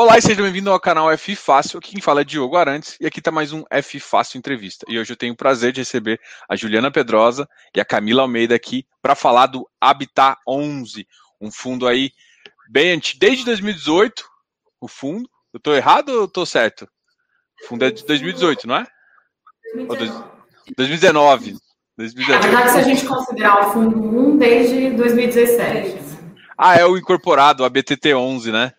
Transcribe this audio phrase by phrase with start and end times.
[0.00, 1.80] Olá e seja bem-vindo ao canal F Fácil.
[1.80, 4.86] Aqui quem fala é Diogo Arantes e aqui está mais um F Fácil Entrevista.
[4.88, 8.54] E hoje eu tenho o prazer de receber a Juliana Pedrosa e a Camila Almeida
[8.54, 11.04] aqui para falar do Habitat 11,
[11.40, 12.12] um fundo aí
[12.70, 14.24] bem antigo, desde 2018,
[14.80, 15.28] o fundo.
[15.52, 16.88] Eu estou errado ou estou certo?
[17.64, 18.86] O fundo é de 2018, não é?
[20.76, 21.56] 2019.
[21.96, 22.46] 2019.
[22.46, 25.98] Na verdade, se a gente considerar o fundo 1 desde 2017.
[26.56, 28.74] Ah, é o incorporado, a BTT 11, né?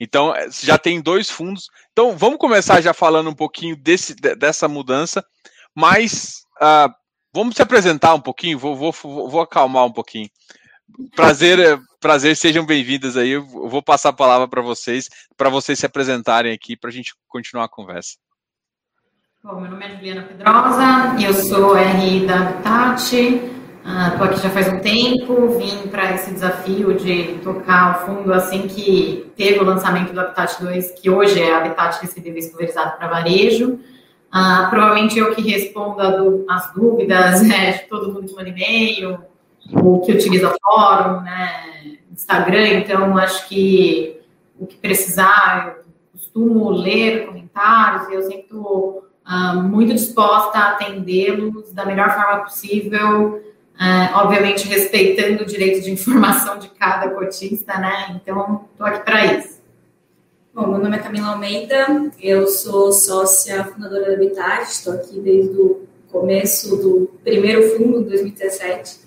[0.00, 1.68] Então, é, já tem dois fundos.
[1.92, 5.22] Então, vamos começar já falando um pouquinho desse, dessa mudança,
[5.74, 6.90] mas uh,
[7.32, 10.28] vamos se apresentar um pouquinho, vou, vou, vou acalmar um pouquinho.
[11.14, 13.30] Prazer, é, prazer, sejam bem-vindas aí.
[13.30, 17.14] Eu vou passar a palavra para vocês, para vocês se apresentarem aqui, para a gente
[17.28, 18.16] continuar a conversa.
[19.42, 24.68] Bom, meu nome é Juliana Pedrosa, eu sou RI da Habitat, Uh, aqui já faz
[24.68, 30.12] um tempo, vim para esse desafio de tocar o fundo assim que teve o lançamento
[30.12, 33.80] do Habitat 2, que hoje é Habitat Recebíveis Pulverizado para Varejo.
[34.32, 39.18] Uh, provavelmente eu que responda do, as dúvidas né, de todo mundo que manda e-mail,
[39.72, 44.20] o que utiliza fórum, né, Instagram, então acho que
[44.58, 51.72] o que precisar, eu costumo ler comentários eu sempre estou uh, muito disposta a atendê-los
[51.72, 53.42] da melhor forma possível,
[53.80, 58.20] Uh, obviamente respeitando o direito de informação de cada cotista, né?
[58.22, 59.58] Então, estou aqui para isso.
[60.52, 65.56] Bom, meu nome é Camila Almeida, eu sou sócia fundadora da Habitat, estou aqui desde
[65.58, 68.98] o começo do primeiro fundo, 2017,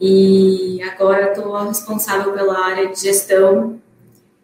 [0.00, 3.80] e agora estou responsável pela área de gestão,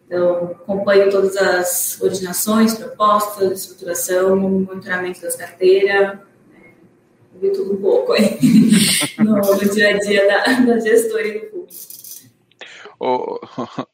[0.05, 6.17] então acompanho todas as originações, propostas, estruturação, monitoramento das carteiras,
[7.39, 8.37] vi tudo um pouco aí
[9.17, 11.69] no, no dia a dia da, da gestora do público.
[12.99, 13.39] Ô,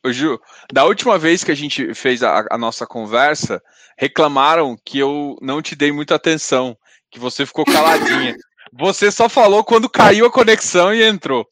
[0.04, 0.40] ô, Ju,
[0.74, 3.62] da última vez que a gente fez a, a, nossa conversa,
[3.96, 6.76] reclamaram que eu não te dei muita atenção,
[7.12, 8.36] que você ficou caladinha.
[8.73, 11.48] você só falou quando caiu a conexão e entrou.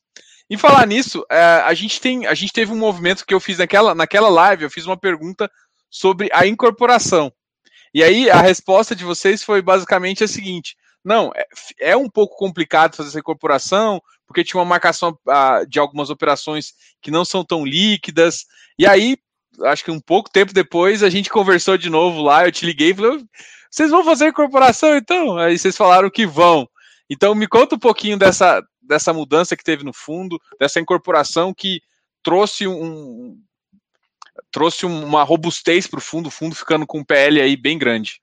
[0.49, 3.59] Em falar nisso, é, a gente tem, a gente teve um movimento que eu fiz
[3.59, 5.49] naquela, naquela live, eu fiz uma pergunta
[5.89, 7.31] sobre a incorporação.
[7.93, 11.45] E aí a resposta de vocês foi basicamente a seguinte: não, é,
[11.91, 16.73] é um pouco complicado fazer essa incorporação, porque tinha uma marcação ah, de algumas operações
[17.01, 18.45] que não são tão líquidas.
[18.77, 19.17] E aí,
[19.65, 22.91] acho que um pouco tempo depois, a gente conversou de novo lá, eu te liguei
[22.91, 23.23] e falei,
[23.69, 25.37] vocês vão fazer incorporação então?
[25.37, 26.67] Aí vocês falaram que vão.
[27.09, 31.81] Então me conta um pouquinho dessa, dessa mudança que teve no fundo, dessa incorporação que
[32.23, 33.37] trouxe um
[34.51, 38.21] trouxe uma robustez para o fundo, o fundo ficando com um PL aí bem grande.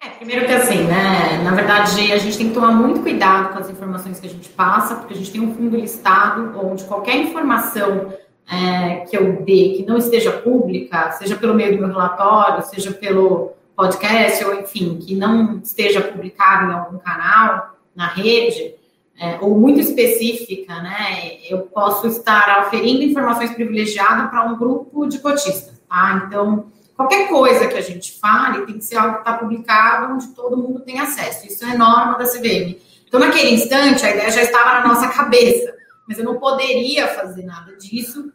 [0.00, 1.42] É, primeiro que assim, né?
[1.42, 4.48] Na verdade, a gente tem que tomar muito cuidado com as informações que a gente
[4.50, 8.12] passa, porque a gente tem um fundo listado onde qualquer informação
[8.48, 12.92] é, que eu dê que não esteja pública, seja pelo meio do meu relatório, seja
[12.92, 18.74] pelo podcast, ou enfim, que não esteja publicado em algum canal, na rede,
[19.18, 21.38] é, ou muito específica, né?
[21.50, 26.22] Eu posso estar oferindo informações privilegiadas para um grupo de cotistas, tá?
[26.24, 26.66] Então,
[26.98, 30.56] Qualquer coisa que a gente fale tem que ser algo que está publicado onde todo
[30.56, 31.46] mundo tem acesso.
[31.46, 32.76] Isso é norma da CVM.
[33.06, 35.72] Então, naquele instante, a ideia já estava na nossa cabeça,
[36.08, 38.32] mas eu não poderia fazer nada disso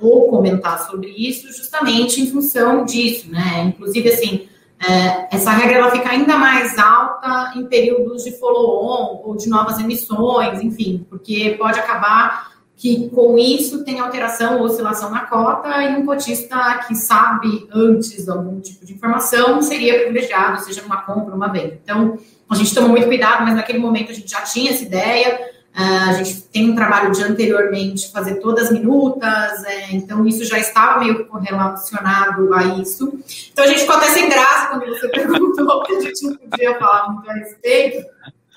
[0.00, 3.64] ou comentar sobre isso justamente em função disso, né?
[3.64, 4.48] Inclusive, assim,
[4.88, 9.78] é, essa regra ela fica ainda mais alta em períodos de follow-on ou de novas
[9.78, 15.96] emissões, enfim, porque pode acabar que com isso tem alteração ou oscilação na cota e
[15.96, 21.36] um cotista que sabe antes algum tipo de informação seria privilegiado, seja numa compra ou
[21.36, 21.76] uma venda.
[21.82, 22.16] Então,
[22.48, 25.40] a gente toma muito cuidado, mas naquele momento a gente já tinha essa ideia,
[25.76, 30.44] uh, a gente tem um trabalho de anteriormente fazer todas as minutas, é, então isso
[30.44, 33.18] já estava meio correlacionado a isso.
[33.52, 36.78] Então, a gente ficou até sem graça quando você perguntou, porque a gente não podia
[36.78, 38.06] falar muito a respeito,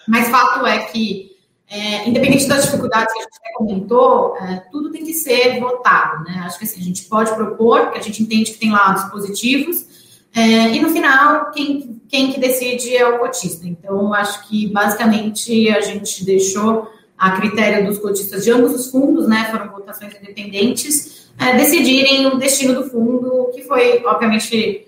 [0.08, 1.31] mas fato é que
[1.72, 6.44] é, independente das dificuldades que a gente comentou, é, tudo tem que ser votado, né?
[6.46, 9.86] Acho que assim, a gente pode propor, porque a gente entende que tem lados positivos,
[10.36, 13.66] é, e no final, quem, quem que decide é o cotista.
[13.66, 19.28] Então, acho que basicamente a gente deixou a critério dos cotistas de ambos os fundos,
[19.28, 19.48] né?
[19.50, 24.88] Foram votações independentes, é, decidirem o destino do fundo, que foi, obviamente,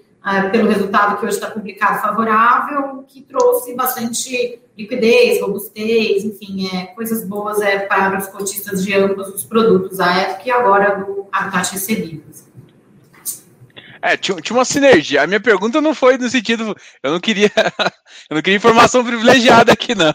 [0.51, 7.27] pelo resultado que hoje está publicado favorável, que trouxe bastante liquidez, robustez, enfim, é, coisas
[7.27, 11.73] boas é, para os cotistas de ambos os produtos, a época e agora do Habitat
[11.73, 12.51] Recebíveis.
[14.01, 15.23] É, tinha, tinha, uma sinergia.
[15.23, 16.75] A minha pergunta não foi no sentido.
[17.01, 17.49] Eu não queria.
[18.29, 20.13] Eu não queria informação privilegiada aqui, não.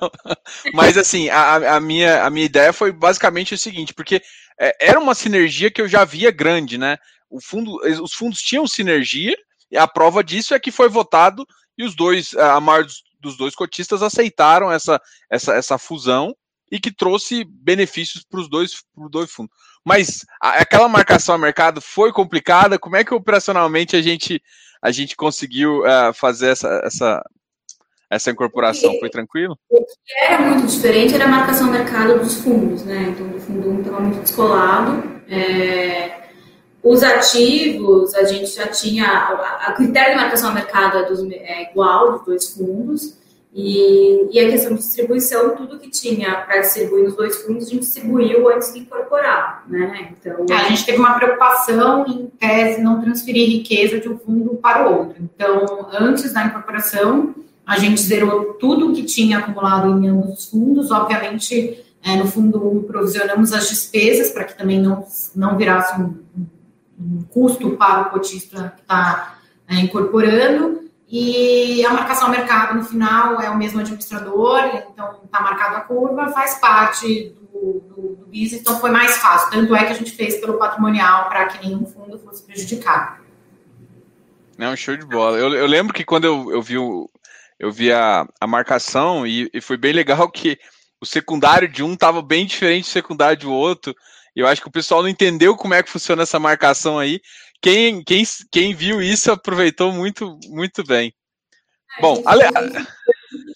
[0.74, 4.20] Mas assim, a, a, minha, a minha ideia foi basicamente o seguinte, porque
[4.60, 6.98] é, era uma sinergia que eu já via grande, né?
[7.30, 9.36] o fundo, os fundos tinham sinergia,
[9.70, 12.84] e a prova disso é que foi votado e os dois, a maior
[13.20, 15.00] dos dois cotistas aceitaram essa,
[15.30, 16.34] essa, essa fusão
[16.70, 19.54] e que trouxe benefícios para os dois, dois fundos.
[19.84, 22.78] Mas aquela marcação a mercado foi complicada.
[22.78, 24.42] Como é que operacionalmente a gente,
[24.82, 27.24] a gente conseguiu uh, fazer essa, essa,
[28.10, 28.98] essa incorporação?
[28.98, 29.58] Foi tranquilo?
[29.70, 33.14] O que era muito diferente era a marcação a mercado dos fundos, né?
[33.14, 35.22] Então, o fundo 1 estava muito descolado.
[35.26, 36.17] É...
[36.88, 39.06] Os ativos, a gente já tinha.
[39.06, 43.14] A, critério de marcação a mercado é, dos, é igual dos dois fundos.
[43.52, 47.70] E, e, a questão de distribuição, tudo que tinha para distribuir nos dois fundos, a
[47.70, 50.12] gente distribuiu antes de incorporar, né?
[50.12, 54.54] Então, é, a gente teve uma preocupação em tese não transferir riqueza de um fundo
[54.54, 55.16] para o outro.
[55.22, 57.34] Então, antes da incorporação,
[57.66, 60.90] a gente zerou tudo que tinha acumulado em ambos os fundos.
[60.90, 66.14] Obviamente, é, no fundo 1, provisionamos as despesas para que também não, não virasse um,
[66.98, 70.88] um custo para o cotista que está é, incorporando.
[71.10, 74.60] E a marcação ao mercado no final é o mesmo administrador,
[74.92, 79.50] então está marcado a curva, faz parte do, do, do business, então foi mais fácil.
[79.50, 83.22] Tanto é que a gente fez pelo patrimonial para que nenhum fundo fosse prejudicado.
[84.58, 85.38] Não, show de bola.
[85.38, 87.08] Eu, eu lembro que quando eu, eu vi, o,
[87.58, 90.58] eu vi a, a marcação e, e foi bem legal que
[91.00, 93.94] o secundário de um estava bem diferente do secundário do outro.
[94.40, 97.20] Eu acho que o pessoal não entendeu como é que funciona essa marcação aí
[97.60, 101.12] quem, quem, quem viu isso aproveitou muito, muito bem.
[101.98, 102.44] É, Bom, ale...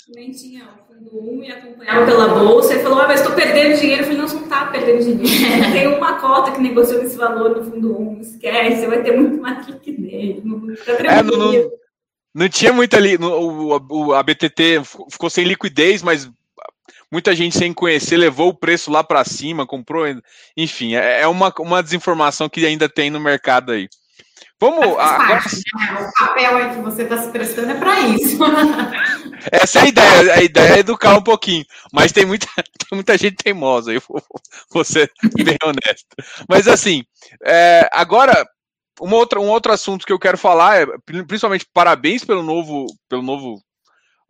[0.06, 3.79] também tinha o fundo 1 e acompanhava pela bolsa e falou: Ah, mas estou perdendo
[3.79, 4.02] dinheiro.
[4.02, 5.62] Eu falei: Não, você não está perdendo dinheiro.
[5.73, 9.40] Tem uma cota que negociou esse valor no fundo 1, esquece, você vai ter muito
[9.40, 10.44] mais liquidez.
[10.44, 11.70] Não, tá é, não, não,
[12.35, 13.17] não, tinha muito ali.
[13.17, 16.28] O, o, a BTT ficou sem liquidez, mas
[17.12, 20.06] muita gente sem conhecer levou o preço lá para cima, comprou,
[20.56, 23.87] enfim, é, é uma, uma desinformação que ainda tem no mercado aí.
[24.59, 24.85] Vamos.
[24.97, 25.41] Agora...
[25.41, 26.09] Né?
[26.09, 28.38] O papel aí que você está se prestando é para isso.
[29.50, 30.35] Essa é a ideia.
[30.35, 31.64] A ideia é educar um pouquinho.
[31.93, 34.23] Mas tem muita, tem muita gente teimosa, eu vou,
[34.73, 36.06] vou ser bem honesto.
[36.49, 37.03] Mas assim,
[37.44, 38.47] é, agora,
[39.00, 40.87] uma outra, um outro assunto que eu quero falar é,
[41.26, 42.87] principalmente, parabéns pelo novo.
[43.09, 43.61] Pelo novo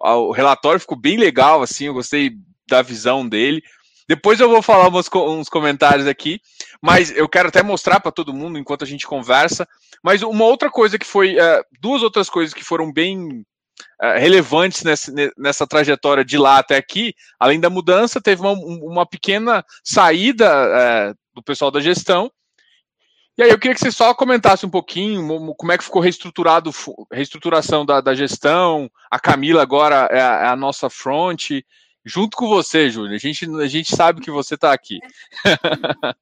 [0.05, 2.33] o relatório ficou bem legal, assim, eu gostei
[2.73, 3.63] da visão dele.
[4.09, 6.41] Depois eu vou falar uns, comentários aqui,
[6.81, 9.69] mas eu quero até mostrar para todo mundo enquanto a gente conversa.
[10.03, 13.45] Mas uma outra coisa que foi, uh, duas outras coisas que foram bem
[14.03, 19.07] uh, relevantes nessa, nessa trajetória de lá até aqui, além da mudança, teve uma, uma
[19.07, 22.31] pequena saída uh, do pessoal da gestão.
[23.39, 26.71] E aí eu queria que você só comentasse um pouquinho como é que ficou reestruturado,
[27.11, 28.91] reestruturação da, da gestão.
[29.11, 31.51] A Camila agora é a, é a nossa front
[32.05, 33.17] junto com você, Júlia.
[33.17, 35.01] A gente, a gente sabe que você está aqui.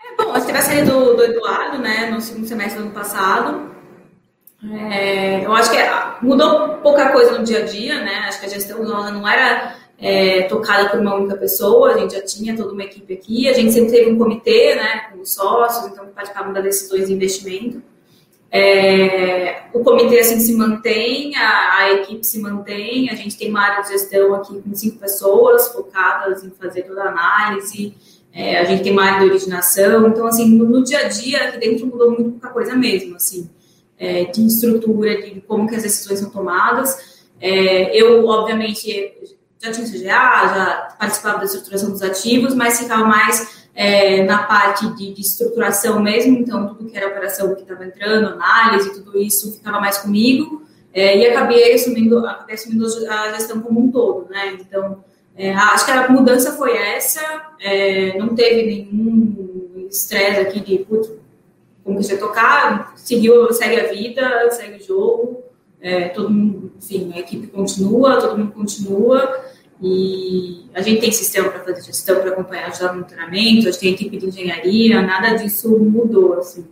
[0.00, 2.86] É, bom, a gente teve a saída do, do, Eduardo, né, no segundo semestre do
[2.86, 3.74] ano passado.
[4.72, 5.76] É, eu acho que
[6.24, 8.24] mudou pouca coisa no dia a dia, né?
[8.26, 12.24] Acho que a gestão não era é, tocada por uma única pessoa, a gente já
[12.24, 15.92] tinha toda uma equipe aqui, a gente sempre teve um comitê, né, com os sócios,
[15.92, 17.82] então participavam das decisões de investimento.
[18.50, 23.60] É, o comitê assim se mantém, a, a, equipe se mantém, a gente tem uma
[23.60, 27.94] área de gestão aqui com cinco pessoas focadas em fazer toda a análise,
[28.32, 31.48] é, a gente tem uma área de originação, então assim, no, no, dia a dia
[31.48, 33.50] aqui dentro mudou muito pouca coisa mesmo, assim,
[33.98, 37.18] é, de estrutura, de como que as decisões são tomadas.
[37.40, 39.12] É, eu, obviamente,
[39.58, 44.88] já tinha CGA, já participava da estruturação dos ativos, mas ficava mais é, na parte
[44.96, 49.52] de, de, estruturação mesmo, então tudo que era operação que estava entrando, análise, tudo isso
[49.52, 54.58] ficava mais comigo, é, e acabei assumindo, acabei assumindo a gestão como um todo, né?
[54.60, 55.04] Então,
[55.36, 57.22] é, acho que a mudança foi essa,
[57.60, 61.12] é, não teve nenhum estresse aqui de, putz,
[61.84, 65.44] como que você tocar, seguiu, segue a vida, segue o jogo,
[65.80, 69.40] é, todo mundo, enfim, a equipe continua, todo mundo continua,
[69.80, 73.80] e a gente tem sistema para fazer gestão, para acompanhar, ajudar no treinamento, a gente
[73.80, 76.66] tem equipe de engenharia, nada disso mudou, assim,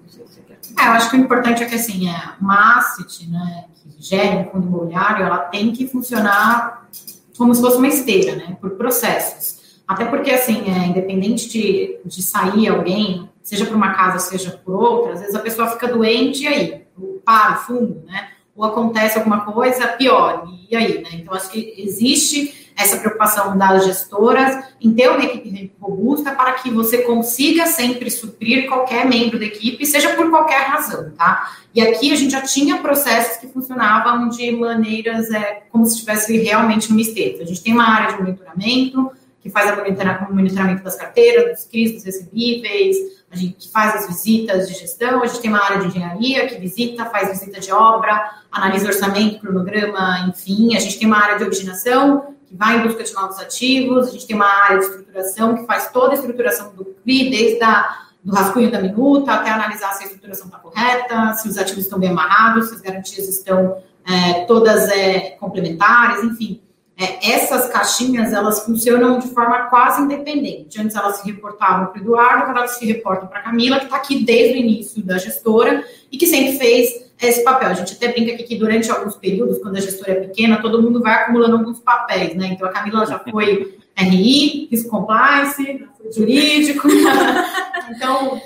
[0.78, 4.36] é, eu acho que o importante é que, assim, é, uma asset, né, que gere
[4.36, 6.88] um fundo imobiliário, ela tem que funcionar
[7.36, 9.80] como se fosse uma esteira, né, por processos.
[9.86, 14.74] Até porque, assim, é, independente de, de sair alguém, seja por uma casa, seja por
[14.74, 16.86] outra, às vezes a pessoa fica doente e aí,
[17.24, 21.74] para o fundo, né, ou acontece alguma coisa pior, e aí, né, então acho que
[21.78, 28.10] existe essa preocupação das gestoras em ter uma equipe robusta para que você consiga sempre
[28.10, 31.56] suprir qualquer membro da equipe, seja por qualquer razão, tá?
[31.74, 36.36] E aqui a gente já tinha processos que funcionavam de maneiras é, como se estivesse
[36.36, 37.42] realmente no esteira.
[37.42, 41.92] A gente tem uma área de monitoramento, que faz o monitoramento das carteiras, dos CRIs,
[41.92, 42.96] dos recebíveis,
[43.30, 46.46] a gente que faz as visitas de gestão, a gente tem uma área de engenharia
[46.46, 51.38] que visita, faz visita de obra, analisa orçamento, cronograma, enfim, a gente tem uma área
[51.38, 54.84] de originação que vai em busca de novos ativos, a gente tem uma área de
[54.84, 59.50] estruturação que faz toda a estruturação do CRI, desde a, do rascunho da minuta até
[59.50, 63.28] analisar se a estruturação está correta, se os ativos estão bem amarrados, se as garantias
[63.28, 66.62] estão é, todas é, complementares, enfim
[66.98, 70.80] é, essas caixinhas elas funcionam de forma quase independente.
[70.80, 73.84] Antes elas se reportavam para o Eduardo, agora elas se reportam para a Camila, que
[73.84, 77.68] está aqui desde o início da gestora e que sempre fez esse papel.
[77.68, 80.82] A gente até brinca aqui que durante alguns períodos, quando a gestora é pequena, todo
[80.82, 82.48] mundo vai acumulando alguns papéis, né?
[82.48, 86.88] Então a Camila já foi RI, Risk Compliance, jurídico.
[87.90, 88.40] então,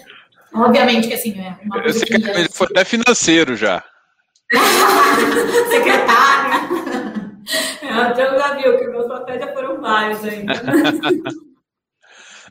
[0.55, 3.83] obviamente que assim, é uma coisa Eu sei que, que foi até financeiro já.
[5.71, 6.71] Secretário.
[7.91, 10.53] Até o viu que meus papéis já foram vários ainda.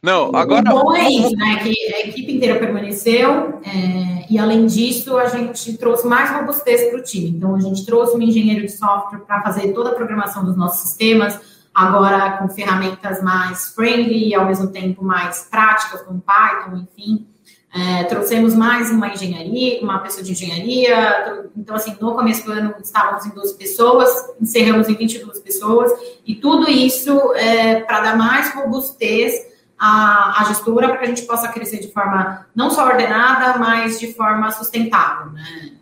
[0.03, 0.73] Não, agora.
[0.73, 1.57] O bom é isso, né?
[1.57, 6.99] Que a equipe inteira permaneceu, é, e além disso, a gente trouxe mais robustez para
[6.99, 7.29] o time.
[7.29, 10.87] Então, a gente trouxe um engenheiro de software para fazer toda a programação dos nossos
[10.87, 11.39] sistemas,
[11.73, 17.27] agora com ferramentas mais friendly e ao mesmo tempo mais práticas, como Python, enfim.
[17.71, 21.45] É, trouxemos mais uma engenharia, uma pessoa de engenharia.
[21.55, 24.09] Então, assim, no começo do ano estávamos em 12 pessoas,
[24.41, 25.91] encerramos em 22 pessoas,
[26.25, 29.48] e tudo isso é, para dar mais robustez
[29.79, 33.99] à, à gestora, para que a gente possa crescer de forma não só ordenada, mas
[33.99, 35.73] de forma sustentável, né?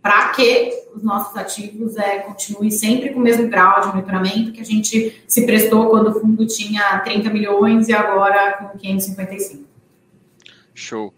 [0.00, 4.60] Para que os nossos ativos é, continuem sempre com o mesmo grau de monitoramento que
[4.60, 9.64] a gente se prestou quando o fundo tinha 30 milhões e agora com 555.
[10.74, 11.14] Show.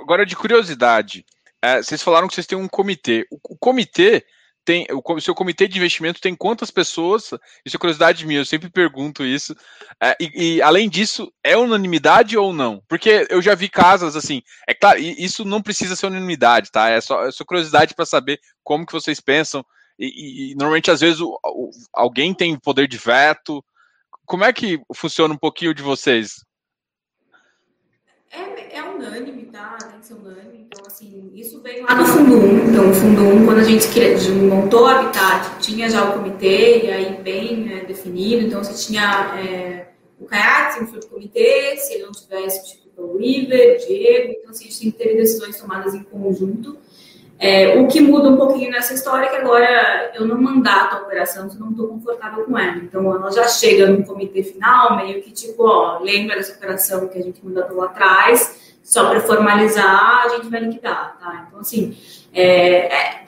[0.00, 1.26] Agora, de curiosidade,
[1.60, 3.26] é, vocês falaram que vocês têm um comitê.
[3.28, 4.24] O, o comitê
[4.68, 4.86] tem.
[4.92, 7.30] O, seu comitê de investimento tem quantas pessoas?
[7.64, 9.56] Isso é curiosidade minha, eu sempre pergunto isso.
[9.98, 12.82] É, e, e, além disso, é unanimidade ou não?
[12.86, 14.42] Porque eu já vi casas assim.
[14.66, 16.90] É claro, isso não precisa ser unanimidade, tá?
[16.90, 19.64] É só, é só curiosidade para saber como que vocês pensam.
[19.98, 23.64] E, e normalmente, às vezes, o, o, alguém tem poder de veto.
[24.26, 26.44] Como é que funciona um pouquinho de vocês?
[28.30, 29.78] É, é unânime, tá?
[29.78, 30.47] Tem que ser unânime.
[30.98, 32.70] Assim, isso veio lá no Fundo 1.
[32.70, 33.86] Então, o Fundo 1, quando a gente
[34.32, 38.44] montou a Habitat, tinha já o comitê, e aí bem é, definido.
[38.44, 43.00] Então, você tinha é, o Caiaque, sempre foi do comitê, se ele não tivesse, tipo,
[43.00, 44.32] o River, o Diego.
[44.40, 46.76] Então, assim, a gente teve decisões tomadas em conjunto.
[47.38, 51.02] É, o que muda um pouquinho nessa história é que agora eu não mandato a
[51.02, 52.78] operação se eu não estou confortável com ela.
[52.78, 57.16] Então, ela já chega no comitê final, meio que tipo, ó, lembra dessa operação que
[57.16, 61.44] a gente mandatou lá atrás, só para formalizar, a gente vai liquidar, tá?
[61.46, 61.94] Então, assim,
[62.32, 63.24] é, é,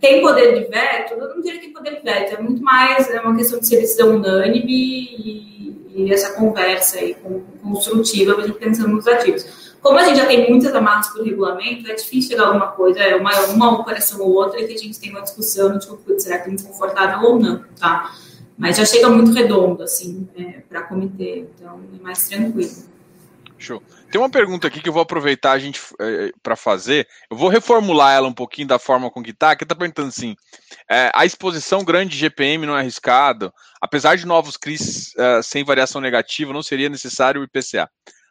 [0.00, 1.12] tem poder de veto?
[1.12, 3.66] Eu não diria que tem poder de veto, é muito mais é uma questão de
[3.66, 7.14] ser decisão unânime e, e essa conversa aí
[7.62, 9.76] construtiva, a gente pensando nos ativos.
[9.82, 12.98] Como a gente já tem muitas amarras por regulamento, é difícil chegar a alguma coisa,
[12.98, 16.48] é uma, uma operação ou outra que a gente tem uma discussão, tipo, será que
[16.48, 18.10] é confortável ou não, tá?
[18.56, 22.88] Mas já chega muito redondo, assim, é, para comitê, então é mais tranquilo.
[23.58, 23.82] Show.
[24.10, 27.08] Tem uma pergunta aqui que eu vou aproveitar a gente é, para fazer.
[27.30, 29.56] Eu vou reformular ela um pouquinho da forma com que está.
[29.56, 30.36] Que está perguntando assim:
[30.88, 33.52] é, a exposição grande de GPM não é arriscado?
[33.80, 37.90] Apesar de novos CRIs é, sem variação negativa, não seria necessário o IPCA?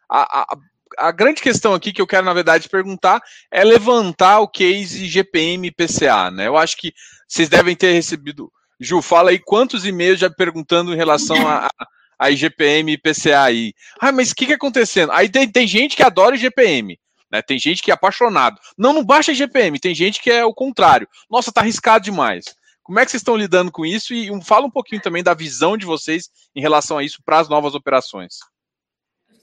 [0.10, 0.58] A, a,
[0.98, 5.70] a grande questão aqui que eu quero, na verdade, perguntar é levantar o case GPM
[5.72, 6.48] PCA, né?
[6.48, 6.94] Eu acho que
[7.28, 8.52] vocês devem ter recebido.
[8.80, 11.88] Ju, fala aí quantos e-mails já perguntando em relação a, a
[12.22, 13.74] IGPM e PCA aí.
[14.00, 15.12] Ah, mas o que, que é acontecendo?
[15.12, 17.00] Aí tem, tem gente que adora IGPM.
[17.32, 17.42] Né?
[17.42, 18.60] Tem gente que é apaixonado.
[18.78, 21.08] Não, não baixa IGPM, tem gente que é o contrário.
[21.30, 22.46] Nossa, tá arriscado demais.
[22.82, 24.14] Como é que vocês estão lidando com isso?
[24.14, 27.40] E um, fala um pouquinho também da visão de vocês em relação a isso para
[27.40, 28.36] as novas operações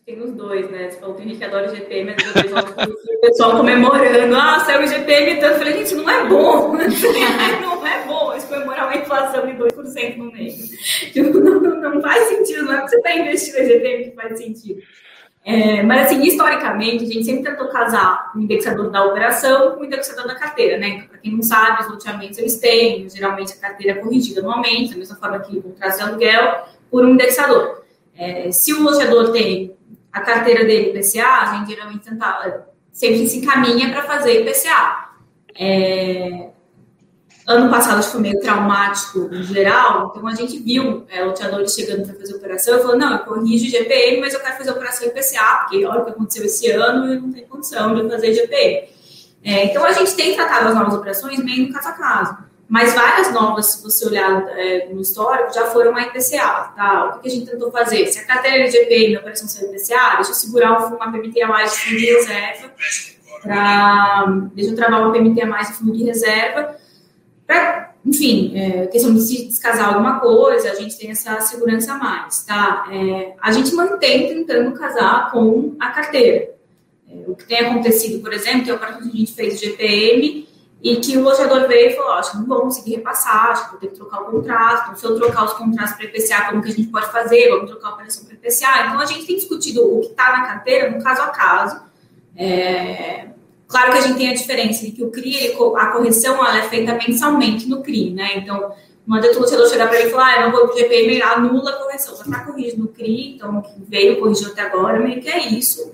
[0.06, 0.90] tem os dois, né?
[0.90, 4.36] Você falou tem gente que adora o GPM, mas o pessoal comemorando.
[4.36, 6.72] Ah, saiu o GPM, então eu falei, gente, não é bom.
[6.76, 8.33] não é bom
[9.04, 10.70] inflação de 2% no mês.
[11.12, 14.38] Tipo, não, não, faz sentido, não é porque você está investindo em GPM que faz
[14.38, 14.82] sentido.
[15.46, 19.84] É, mas, assim, historicamente, a gente sempre tentou casar o indexador da operação com o
[19.84, 21.02] indexador da carteira, né?
[21.02, 24.96] Para quem não sabe, os loteamentos eles têm, geralmente, a carteira é corrigida anualmente, da
[24.96, 27.84] mesma forma que o contrato de aluguel, por um indexador.
[28.16, 29.76] É, se o loteador tem
[30.10, 35.10] a carteira dele IPCA, a gente geralmente tenta, sempre se encaminha para fazer IPCA.
[35.58, 36.48] É,
[37.46, 42.14] ano passado foi meio traumático em geral, então a gente viu é, loteadores chegando para
[42.14, 45.84] fazer operação e falou, não, eu corrijo GPM, mas eu quero fazer operação IPCA, porque
[45.84, 48.88] olha o que aconteceu esse ano e não tem condição de fazer GPM.
[49.44, 52.38] É, então a gente tem tratado as novas operações meio no caso a caso.
[52.66, 57.16] mas várias novas, se você olhar é, no histórico, já foram uma IPCA, tá?
[57.16, 58.06] O que a gente tentou fazer?
[58.06, 61.46] Se a carteira LGP e a operação saiu IPCA, deixa eu segurar uma PMT a
[61.46, 62.70] mais de fundo de reserva,
[63.42, 64.24] pra,
[64.54, 66.76] deixa eu travar uma PMT a mais de fundo de reserva,
[67.46, 71.98] para, enfim, é, questão de se descasar alguma coisa, a gente tem essa segurança a
[71.98, 72.86] mais, tá?
[72.90, 76.50] É, a gente mantém tentando casar com a carteira.
[77.08, 79.66] É, o que tem acontecido, por exemplo, que é o que a gente fez de
[79.66, 80.48] GPM,
[80.84, 83.70] e que o loteador veio e falou, acho que não vou conseguir repassar, acho que
[83.70, 86.62] vou ter que trocar o contrato, então se eu trocar os contratos para IPCA, como
[86.62, 89.36] que a gente pode fazer, vamos trocar a operação para IPCA, então a gente tem
[89.36, 91.82] discutido o que está na carteira, no caso a caso,
[92.36, 93.28] é...
[93.74, 96.68] claro que a gente tem a diferença de que o CRI, a correção ela é
[96.68, 98.72] feita mensalmente no CRI, né, então
[99.04, 101.20] não adianta o chegar para ele e falar, ah, eu não vou para o GPM,
[101.20, 105.28] anula a correção, você está corrigindo no CRI, então veio, corrigiu até agora, meio que
[105.28, 105.92] é isso,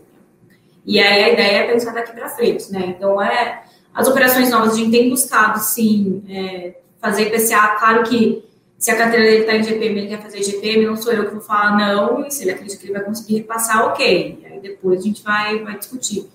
[0.85, 3.63] e aí a ideia é pensar daqui para frente, né, então é
[3.95, 7.77] as operações novas, a gente tem buscado, sim, é, fazer IPCA.
[7.79, 8.45] Claro que
[8.79, 11.33] se a carteira dele está em GPM, ele quer fazer GPM, não sou eu que
[11.33, 14.39] vou falar não, e se ele acredita que ele vai conseguir repassar, ok.
[14.43, 16.31] E aí depois a gente vai, vai discutir.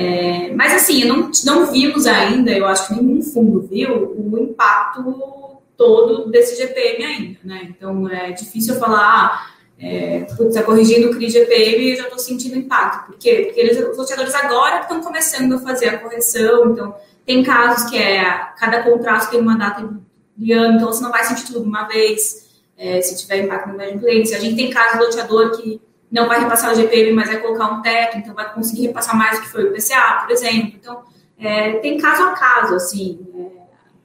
[0.00, 5.60] É, mas assim, não, não vimos ainda, eu acho que nenhum fundo viu, o impacto
[5.76, 7.66] todo desse GPM ainda, né?
[7.68, 12.04] Então é difícil eu falar, ah, é, putz, tá corrigindo o CRI GPM e já
[12.04, 13.06] estou sentindo impacto.
[13.06, 13.46] Por quê?
[13.46, 16.94] Porque eles, os loteadores agora estão começando a fazer a correção, então
[17.26, 18.22] tem casos que é
[18.56, 19.98] cada contrato tem uma data
[20.36, 23.70] de ano, então você não vai sentir tudo de uma vez, é, se tiver impacto
[23.70, 24.36] no inadimplência.
[24.36, 27.66] A gente tem casos de loteador que não vai repassar o GPM, mas vai colocar
[27.66, 30.72] um teto, então vai conseguir repassar mais do que foi o IPCA, por exemplo.
[30.74, 31.02] Então,
[31.38, 33.20] é, tem caso a caso, assim.
[33.34, 33.58] É,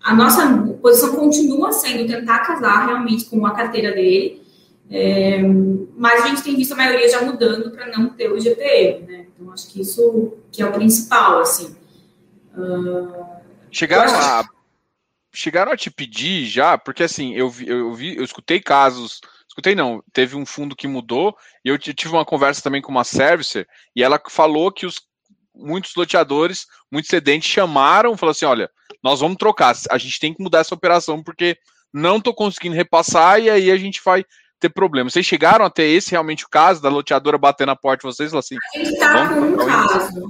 [0.03, 0.45] a nossa
[0.81, 4.43] posição continua sendo tentar casar realmente com a carteira dele,
[4.91, 5.41] é,
[5.95, 9.25] mas a gente tem visto a maioria já mudando para não ter o GPM, né?
[9.33, 11.75] Então acho que isso que é o principal, assim.
[12.55, 13.25] Uh,
[13.71, 14.43] chegaram a
[15.33, 19.19] chegaram a te pedir já, porque assim eu vi, eu vi, eu escutei casos,
[19.53, 23.03] escutei não, teve um fundo que mudou e eu tive uma conversa também com uma
[23.03, 24.99] servicer e ela falou que os
[25.55, 28.69] muitos loteadores, muitos cedentes chamaram, falaram assim, olha,
[29.03, 31.55] nós vamos trocar, a gente tem que mudar essa operação porque
[31.93, 34.25] não estou conseguindo repassar e aí a gente vai
[34.59, 35.09] ter problema.
[35.11, 38.33] Vocês chegaram a ter esse realmente o caso da loteadora bater na porta de vocês
[38.33, 38.55] assim?
[38.73, 40.29] A gente está com um caso.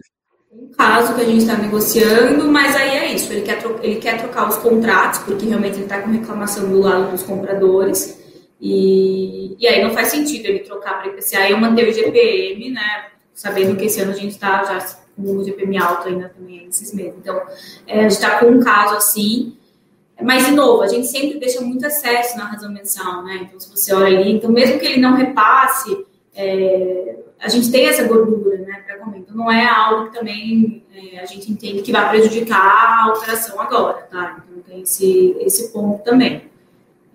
[0.52, 3.32] Um caso que a gente está negociando, mas aí é isso.
[3.32, 7.12] Ele quer, ele quer trocar os contratos, porque realmente ele está com reclamação do lado
[7.12, 8.23] dos compradores.
[8.60, 13.08] E, e aí não faz sentido ele trocar para IPCA eu manter o GPM, né?
[13.34, 14.80] Sabendo que esse ano a gente está já
[15.16, 17.16] com o GPM alto ainda também nesses meses.
[17.20, 17.42] Então,
[17.88, 19.58] é, a gente está com um caso assim.
[20.22, 23.42] Mas, de novo, a gente sempre deixa muito excesso na razão mensal, né?
[23.44, 27.88] Então, se você olha ali, então, mesmo que ele não repasse, é, a gente tem
[27.88, 29.20] essa gordura, né, para comer.
[29.20, 33.60] Então, não é algo que também é, a gente entende que vai prejudicar a operação
[33.60, 34.44] agora, tá?
[34.48, 36.53] Então, tem esse, esse ponto também.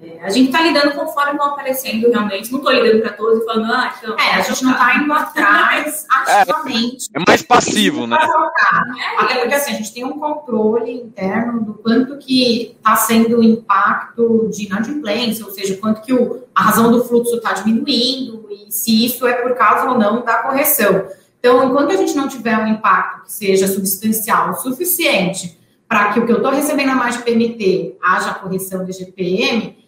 [0.00, 2.52] É, a gente está lidando conforme vão aparecendo realmente.
[2.52, 4.16] Não estou lidando para todos e falando, ah, então.
[4.16, 7.08] É, a gente não está indo atrás ativamente.
[7.12, 8.16] É, é, mais passivo, né?
[8.16, 13.38] É Até porque assim, a gente tem um controle interno do quanto que está sendo
[13.38, 18.46] o impacto de inadimplência, ou seja, quanto que o, a razão do fluxo está diminuindo
[18.50, 21.08] e se isso é por causa ou não da correção.
[21.40, 25.58] Então, enquanto a gente não tiver um impacto que seja substancial o suficiente
[25.88, 29.66] para que o que eu estou recebendo a mais de PMT haja correção de GPM,
[29.68, 29.87] é,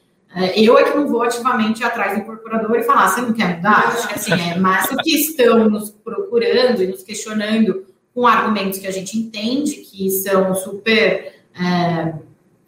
[0.55, 3.89] eu é que não vou ativamente atrás do incorporador e falar, você não quer mudar?
[3.89, 8.79] Acho que assim, é mais do que estão nos procurando e nos questionando com argumentos
[8.79, 12.15] que a gente entende que são super, é,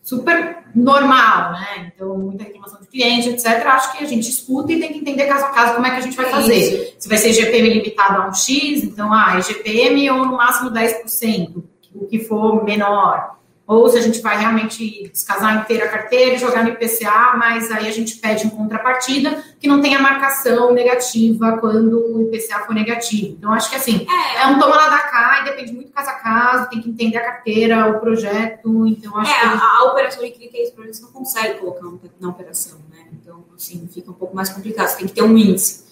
[0.03, 1.93] super normal, né?
[1.95, 3.47] Então, muita reclamação de cliente, etc.
[3.67, 5.97] Acho que a gente escuta e tem que entender caso a caso como é que
[5.97, 6.55] a gente vai fazer.
[6.55, 6.95] Isso.
[6.99, 10.71] Se vai ser GPM limitado a um X, então, ah, é GPM ou no máximo
[10.71, 11.63] 10%,
[11.95, 13.42] o que for menor
[13.73, 17.71] ou se a gente vai realmente descasar inteira a carteira e jogar no IPCA, mas
[17.71, 22.75] aí a gente pede em contrapartida que não tenha marcação negativa quando o IPCA for
[22.75, 23.37] negativo.
[23.39, 26.11] Então, acho que assim, é, é um toma lá da cá e depende muito caso
[26.11, 29.47] a caso, tem que entender a carteira, o projeto, então acho é, que...
[29.47, 31.87] A, a operação de critérios para você não consegue colocar
[32.21, 33.07] na operação, né?
[33.13, 35.85] Então, assim, fica um pouco mais complicado, você tem que ter um índice.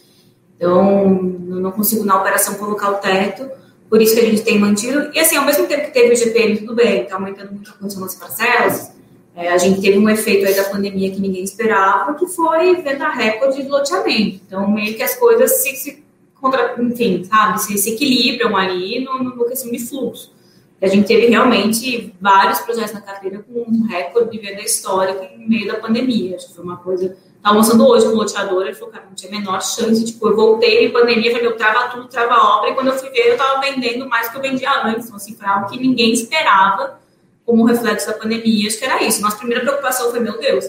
[0.56, 1.08] Então,
[1.48, 3.50] eu não consigo na operação colocar o teto,
[3.90, 5.10] por isso que a gente tem mantido.
[5.12, 7.74] E assim, ao mesmo tempo que teve o GPM, tudo bem, está aumentando muito a
[7.74, 8.92] condição das parcelas,
[9.34, 13.08] é, a gente teve um efeito aí da pandemia que ninguém esperava, que foi venda
[13.08, 14.40] recorde de loteamento.
[14.46, 16.04] Então, meio que as coisas se, se
[16.40, 20.32] contra, enfim, sabe, se, se equilibram ali no, no questão de fluxo.
[20.80, 25.48] A gente teve realmente vários projetos na carteira com um recorde de venda histórica em
[25.48, 26.36] meio da pandemia.
[26.36, 29.14] Acho que foi uma coisa Tava almoçando hoje com o loteador, ele falou, cara, não
[29.14, 30.04] tinha a menor chance.
[30.04, 32.70] Tipo, eu voltei em pandemia, falei, eu trava tudo, trava obra.
[32.70, 35.06] E quando eu fui ver, eu tava vendendo mais do que eu vendia antes.
[35.06, 37.00] Então, assim, foi algo que ninguém esperava
[37.46, 38.68] como reflexo da pandemia.
[38.68, 39.22] Acho que era isso.
[39.22, 40.66] Nossa primeira preocupação foi, meu Deus,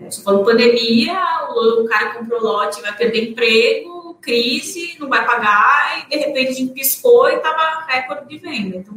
[0.00, 1.18] é, falando pandemia,
[1.50, 6.48] o, o cara comprou lote, vai perder emprego, crise, não vai pagar, e de repente
[6.48, 8.76] a gente piscou e estava recorde de venda.
[8.76, 8.94] Então,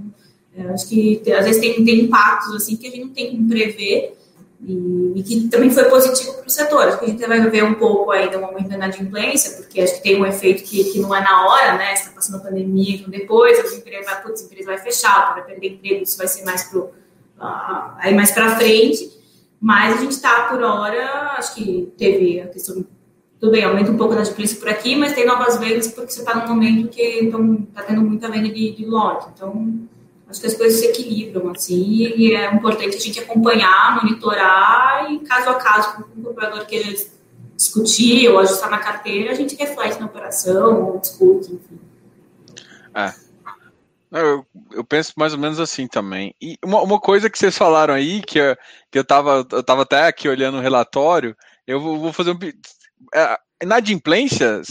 [0.56, 3.50] é, acho que às vezes tem, tem impactos assim que a gente não tem como
[3.50, 4.18] prever
[4.62, 6.88] e, e que também foi positivo para o setor.
[6.88, 9.96] Acho que a gente vai ver um pouco aí do momento da inadimplência, porque acho
[9.96, 11.94] que tem um efeito que, que não é na hora, né?
[11.94, 15.44] Está passando a pandemia, então depois a empresa vai, putz, a empresa vai fechar, vai
[15.44, 19.16] perder emprego, isso vai ser mais pro, uh, aí mais para frente.
[19.60, 22.86] Mas a gente está por hora, acho que teve a questão
[23.40, 26.22] tudo bem, aumenta um pouco a inadimplência por aqui, mas tem novas vendas porque você
[26.22, 29.28] está num momento que está tendo muita venda de, de lote.
[29.36, 29.88] Então,
[30.30, 35.20] Acho que as coisas se equilibram, assim, e é importante a gente acompanhar, monitorar, e
[35.20, 36.94] caso a caso, com o comprador queira
[37.56, 41.80] discutir ou ajustar na carteira, a gente reflete na operação, ou discute, enfim.
[42.94, 43.14] É.
[44.12, 46.34] Eu, eu, penso mais ou menos assim também.
[46.42, 48.56] E uma, uma coisa que vocês falaram aí, que, eu,
[48.92, 51.36] que eu, tava, eu tava até aqui olhando o relatório,
[51.66, 52.40] eu vou, vou fazer um.
[53.14, 54.62] É, inadimplência,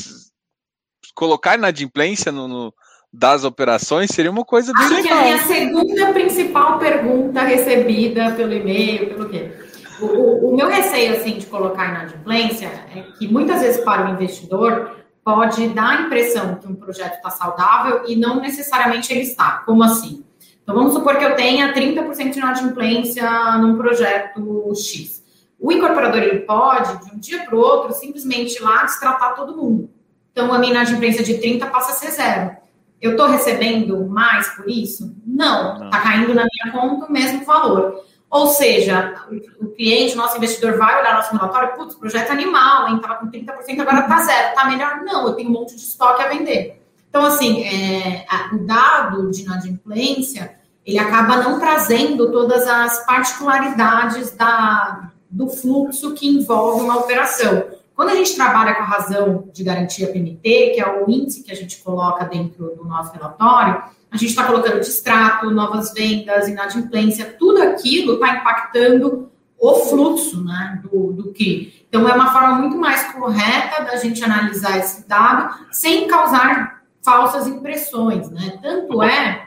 [1.14, 2.74] colocar inadimplência no, no
[3.16, 5.08] das operações seria uma coisa bem Acho legal.
[5.08, 9.52] que é a minha segunda principal pergunta recebida pelo e-mail, pelo quê?
[10.00, 14.12] O, o, o, meu receio, assim, de colocar inadimplência é que muitas vezes para o
[14.12, 19.62] investidor pode dar a impressão que um projeto está saudável e não necessariamente ele está.
[19.64, 20.22] Como assim?
[20.62, 25.24] Então, vamos supor que eu tenha 30% de inadimplência num projeto X.
[25.58, 29.56] O incorporador, ele pode, de um dia para o outro, simplesmente ir lá destratar todo
[29.56, 29.88] mundo.
[30.32, 32.65] Então, a minha inadimplência de 30 passa a ser zero.
[33.00, 35.14] Eu estou recebendo mais por isso?
[35.26, 38.02] Não, está caindo na minha conta o mesmo valor.
[38.28, 39.14] Ou seja,
[39.60, 42.96] o cliente, o nosso investidor vai olhar nosso relatório, putz, projeto animal, hein?
[42.96, 44.48] Estava com 30%, agora está zero.
[44.48, 45.02] Está melhor?
[45.04, 46.82] Não, eu tenho um monte de estoque a vender.
[47.08, 55.10] Então, assim, é, o dado de inadimplência, ele acaba não trazendo todas as particularidades da,
[55.30, 57.64] do fluxo que envolve uma operação.
[57.96, 61.50] Quando a gente trabalha com a razão de garantia PMT, que é o índice que
[61.50, 67.34] a gente coloca dentro do nosso relatório, a gente está colocando distrato, novas vendas, inadimplência,
[67.38, 71.86] tudo aquilo está impactando o fluxo né, do, do CRI.
[71.88, 77.46] Então, é uma forma muito mais correta da gente analisar esse dado sem causar falsas
[77.46, 78.30] impressões.
[78.30, 78.58] Né?
[78.62, 79.46] Tanto é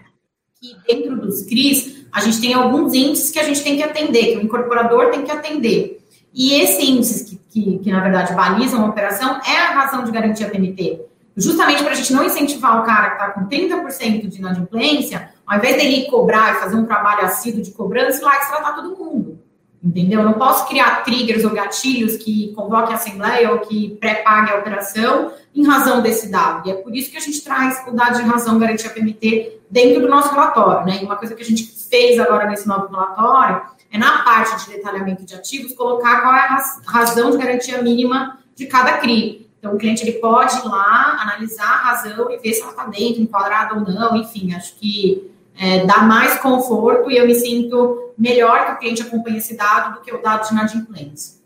[0.60, 4.32] que dentro dos CRIs, a gente tem alguns índices que a gente tem que atender,
[4.32, 5.99] que o incorporador tem que atender.
[6.34, 10.12] E esse índice que, que, que, na verdade, baliza uma operação é a razão de
[10.12, 11.02] garantia PMT.
[11.36, 15.58] Justamente para a gente não incentivar o cara que está com 30% de inadimplência, ao
[15.58, 18.98] invés dele cobrar e fazer um trabalho assíduo de cobrança, ir lá e tratar todo
[18.98, 19.40] mundo.
[19.82, 20.20] Entendeu?
[20.20, 24.58] Eu não posso criar triggers ou gatilhos que convoquem a assembleia ou que pré-pague a
[24.58, 26.68] operação em razão desse dado.
[26.68, 30.02] E é por isso que a gente traz o dado de razão garantia PMT dentro
[30.02, 30.86] do nosso relatório.
[30.86, 31.00] Né?
[31.02, 33.62] E uma coisa que a gente fez agora nesse novo relatório
[33.92, 38.40] é na parte de detalhamento de ativos colocar qual é a razão de garantia mínima
[38.56, 39.50] de cada CRI.
[39.58, 42.86] Então, o cliente ele pode ir lá, analisar a razão e ver se ela está
[42.86, 48.14] dentro, enquadrada ou não, enfim, acho que é, dá mais conforto e eu me sinto
[48.18, 51.40] melhor que o cliente acompanhe esse dado do que o dado de inadimplência.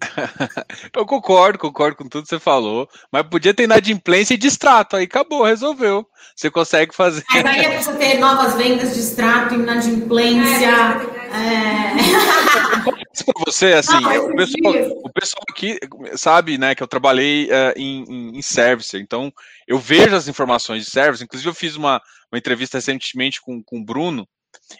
[0.96, 5.04] eu concordo, concordo com tudo que você falou, mas podia ter inadimplência e distrato, aí
[5.04, 6.06] acabou, resolveu.
[6.34, 7.22] Você consegue fazer.
[7.30, 10.66] Mas aí é ter novas vendas de extrato, inadimplência.
[10.66, 13.24] É, é...
[13.24, 15.78] para você, assim, Não, o, pessoal, o, pessoal, aqui
[16.16, 19.32] sabe, né, que eu trabalhei uh, em, em, em service, então
[19.66, 22.00] eu vejo as informações de service, inclusive eu fiz uma,
[22.32, 24.26] uma entrevista recentemente com, com o Bruno,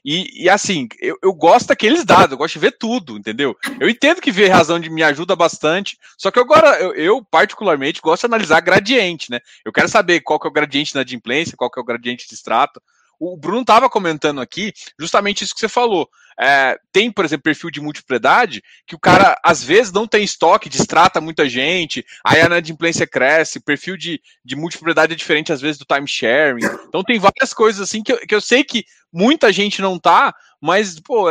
[0.05, 3.57] e, e, assim, eu, eu gosto daqueles dados, eu gosto de ver tudo, entendeu?
[3.79, 8.01] Eu entendo que ver razão de me ajuda bastante, só que agora eu, eu, particularmente
[8.01, 9.41] gosto de analisar gradiente, né?
[9.65, 12.29] Eu quero saber qual que é o gradiente na adimplência, qual que é o gradiente
[12.29, 12.81] de extrato.
[13.19, 16.09] O Bruno estava comentando aqui justamente isso que você falou.
[16.43, 20.71] É, tem, por exemplo, perfil de multipropriedade que o cara às vezes não tem estoque,
[20.71, 25.79] distrata muita gente, aí a inadimplência cresce, perfil de, de multipropriedade é diferente às vezes
[25.79, 26.65] do time sharing.
[26.89, 30.35] Então tem várias coisas assim que eu, que eu sei que muita gente não tá,
[30.59, 31.27] mas pô,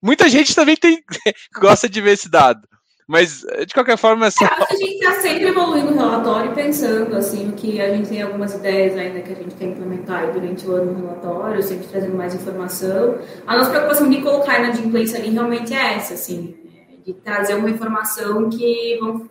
[0.00, 1.02] muita gente também tem
[1.58, 2.60] gosta de ver esse dado.
[3.06, 4.46] Mas, de qualquer forma, é só...
[4.46, 8.96] a gente está sempre evoluindo o relatório pensando, assim, que a gente tem algumas ideias
[8.96, 13.18] ainda que a gente quer implementar durante o ano no relatório, sempre trazendo mais informação.
[13.46, 16.56] A nossa preocupação de colocar na adimplência ali realmente é essa, assim,
[17.04, 19.28] de trazer uma informação que vão,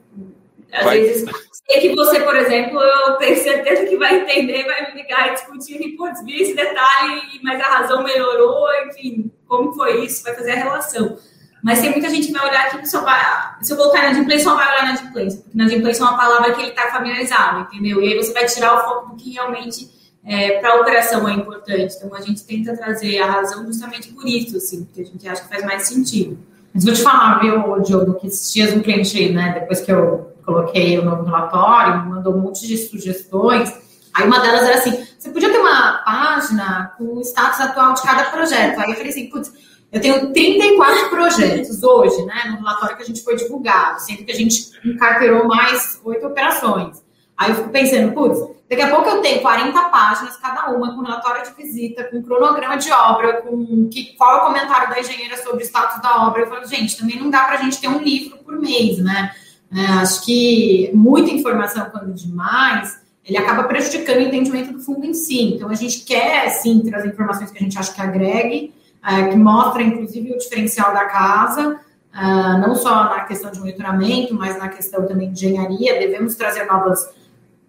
[0.72, 1.00] às vai.
[1.02, 1.28] vezes,
[1.66, 5.34] sei que você, por exemplo, eu tenho certeza que vai entender, vai me ligar e
[5.34, 10.36] discutir, e, putz, vi esse detalhe, mas a razão melhorou, enfim, como foi isso, vai
[10.36, 11.18] fazer a relação.
[11.64, 13.56] Mas tem muita gente que vai olhar que só vai.
[13.62, 15.40] Se eu colocar na adimplência, só vai olhar na adimplência.
[15.42, 18.02] Porque na adimplência é uma palavra que ele está familiarizado, entendeu?
[18.02, 19.90] E aí você vai tirar o foco do que realmente
[20.26, 21.96] é, para a operação é importante.
[21.96, 25.42] Então, a gente tenta trazer a razão justamente por isso, assim, porque a gente acha
[25.42, 26.38] que faz mais sentido.
[26.74, 30.34] Mas vou te falar, viu, Diogo, que esses dias um cliente, né, depois que eu
[30.46, 33.72] coloquei o novo relatório, mandou um monte de sugestões.
[34.14, 38.02] Aí uma delas era assim: você podia ter uma página com o status atual de
[38.02, 38.80] cada projeto.
[38.80, 39.52] Aí eu falei assim, putz,
[39.94, 44.32] eu tenho 34 projetos hoje, né, no relatório que a gente foi divulgado, sendo que
[44.32, 47.04] a gente encarteirou mais oito operações.
[47.38, 51.04] Aí eu fico pensando, putz, daqui a pouco eu tenho 40 páginas, cada uma, com
[51.04, 55.38] relatório de visita, com cronograma de obra, com que, qual é o comentário da engenheira
[55.38, 56.42] sobre o status da obra.
[56.42, 59.32] Eu falo, gente, também não dá para a gente ter um livro por mês, né?
[59.76, 65.14] É, acho que muita informação, quando demais, ele acaba prejudicando o entendimento do fundo em
[65.14, 65.54] si.
[65.54, 68.74] Então, a gente quer, sim, trazer informações que a gente acha que agregue,
[69.06, 71.80] é, que mostra, inclusive, o diferencial da casa,
[72.16, 76.00] é, não só na questão de monitoramento, mas na questão também de engenharia.
[76.00, 77.12] Devemos trazer novas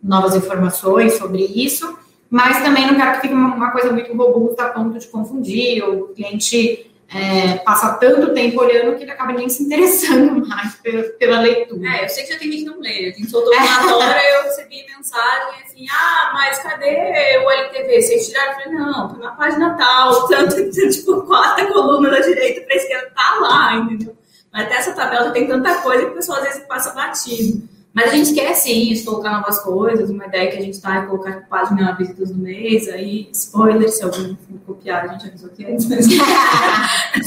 [0.04, 4.68] novas informações sobre isso, mas também não quero que fique uma, coisa muito robusta a
[4.68, 9.48] ponto de confundir, ou o cliente é, passa tanto tempo olhando que ele acaba nem
[9.48, 11.88] se interessando mais pela, pela leitura.
[11.88, 13.12] É, eu sei que já tem gente que não lê.
[13.14, 18.02] A gente soltou uma hora, eu recebi mensagem assim, ah, mas cadê o LTV?
[18.02, 18.50] Vocês tiraram?
[18.50, 22.76] Eu falei, não, tá na página tal, tanto, tipo, quatro colunas da direita para a
[22.76, 24.16] esquerda, tá lá, entendeu?
[24.52, 27.68] Mas até essa tabela tem tanta coisa que o pessoal às vezes passa batido.
[27.94, 30.10] Mas a gente quer sim colocar novas coisas.
[30.10, 32.88] Uma ideia que a gente está é colocar página visitas do mês.
[32.88, 36.06] Aí, spoiler, se alguém for copiar, a gente avisou que antes, mas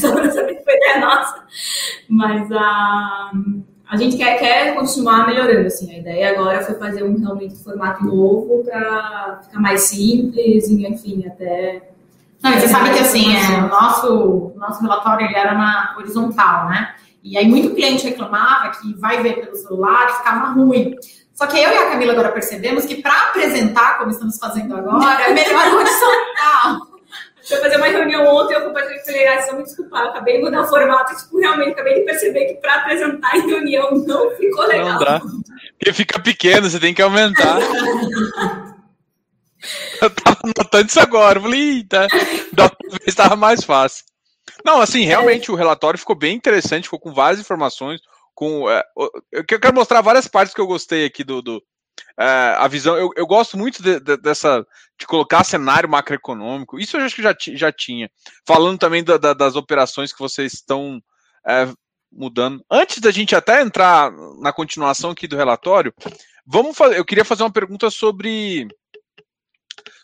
[0.02, 1.44] só para saber que foi ideia nossa.
[2.10, 3.32] Mas a,
[3.90, 5.68] a gente quer, quer continuar melhorando.
[5.68, 5.90] Assim.
[5.96, 11.26] A ideia agora foi fazer um realmente formato novo para ficar mais simples e, enfim,
[11.26, 11.92] até.
[12.44, 16.94] Não, você sabe que assim, é, o nosso, nosso relatório ele era na horizontal, né?
[17.30, 20.96] E aí muito cliente reclamava que vai ver pelo celular e ficava ruim.
[21.34, 25.24] Só que eu e a Camila agora percebemos que para apresentar, como estamos fazendo agora,
[25.24, 26.88] é melhor horizontal.
[27.38, 30.38] Deixa eu fazer uma reunião ontem, eu compartilhei com ele, ah, me desculpar, eu acabei
[30.38, 34.32] de mudar o formato, tipo, realmente acabei de perceber que para apresentar em reunião não
[34.32, 34.94] ficou legal.
[34.94, 35.20] Não dá.
[35.20, 37.58] Porque fica pequeno, você tem que aumentar.
[40.02, 42.08] eu tava notando isso agora, eu falei, eita,
[42.52, 44.04] da outra vez estava mais fácil.
[44.68, 45.54] Não, assim, realmente é.
[45.54, 48.02] o relatório ficou bem interessante, ficou com várias informações.
[48.36, 48.84] Com, é,
[49.32, 51.42] eu quero mostrar várias partes que eu gostei aqui do.
[51.42, 51.64] do
[52.20, 52.98] é, a visão.
[52.98, 54.68] Eu, eu gosto muito de, de, dessa.
[55.00, 56.78] de colocar cenário macroeconômico.
[56.78, 58.12] Isso eu acho que já, já tinha.
[58.46, 61.02] Falando também da, da, das operações que vocês estão
[61.48, 61.70] é,
[62.12, 62.62] mudando.
[62.70, 65.94] Antes da gente até entrar na continuação aqui do relatório,
[66.46, 67.00] vamos fazer.
[67.00, 68.68] Eu queria fazer uma pergunta sobre.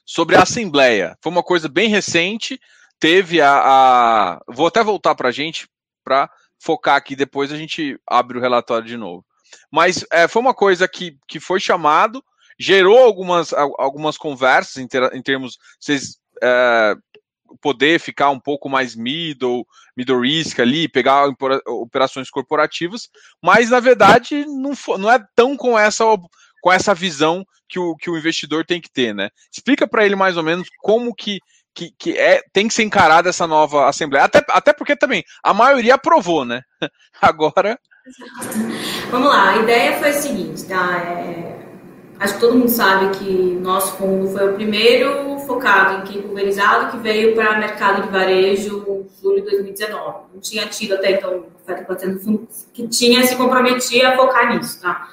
[0.06, 1.18] Sobre a Assembleia.
[1.22, 2.58] Foi uma coisa bem recente
[3.04, 4.42] teve a, a...
[4.48, 5.68] Vou até voltar para a gente
[6.06, 9.26] para focar aqui, depois a gente abre o relatório de novo.
[9.70, 12.24] Mas é, foi uma coisa que, que foi chamado,
[12.58, 15.58] gerou algumas, algumas conversas em, ter, em termos.
[15.78, 16.96] Vocês é,
[17.60, 21.28] poder ficar um pouco mais middle, middle risk ali, pegar
[21.68, 23.10] operações corporativas,
[23.42, 26.06] mas na verdade não, for, não é tão com essa
[26.62, 29.30] com essa visão que o, que o investidor tem que ter, né?
[29.52, 31.42] Explica para ele mais ou menos como que
[31.74, 34.26] que, que é, tem que ser encarada essa nova Assembleia.
[34.26, 36.62] Até, até porque também a maioria aprovou, né?
[37.22, 37.80] Agora.
[39.10, 40.98] Vamos lá, a ideia foi a seguinte, tá?
[40.98, 41.66] É,
[42.20, 43.32] acho que todo mundo sabe que
[43.62, 48.10] nosso fundo foi o primeiro focado em quem pulverizado que veio para o mercado de
[48.10, 50.18] varejo em julho de 2019.
[50.34, 55.10] Não tinha tido até então um fundo que tinha se comprometido a focar nisso, tá?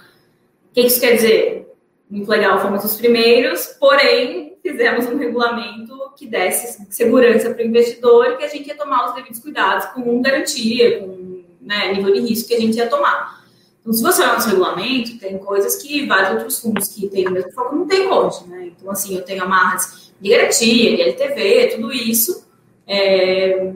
[0.70, 1.72] O que isso quer dizer?
[2.08, 8.32] Muito legal, fomos os primeiros, porém fizemos um regulamento que desse segurança para o investidor
[8.32, 12.20] e que a gente ia tomar os devidos cuidados com garantia, com né, nível de
[12.20, 13.40] risco que a gente ia tomar.
[13.80, 17.30] Então, se você olhar nosso regulamento, tem coisas que vários outros fundos que têm o
[17.30, 18.46] mesmo foco não tem hoje.
[18.46, 18.72] Né?
[18.76, 22.46] Então, assim, eu tenho amarras de garantia, de LTV, tudo isso.
[22.86, 23.72] É,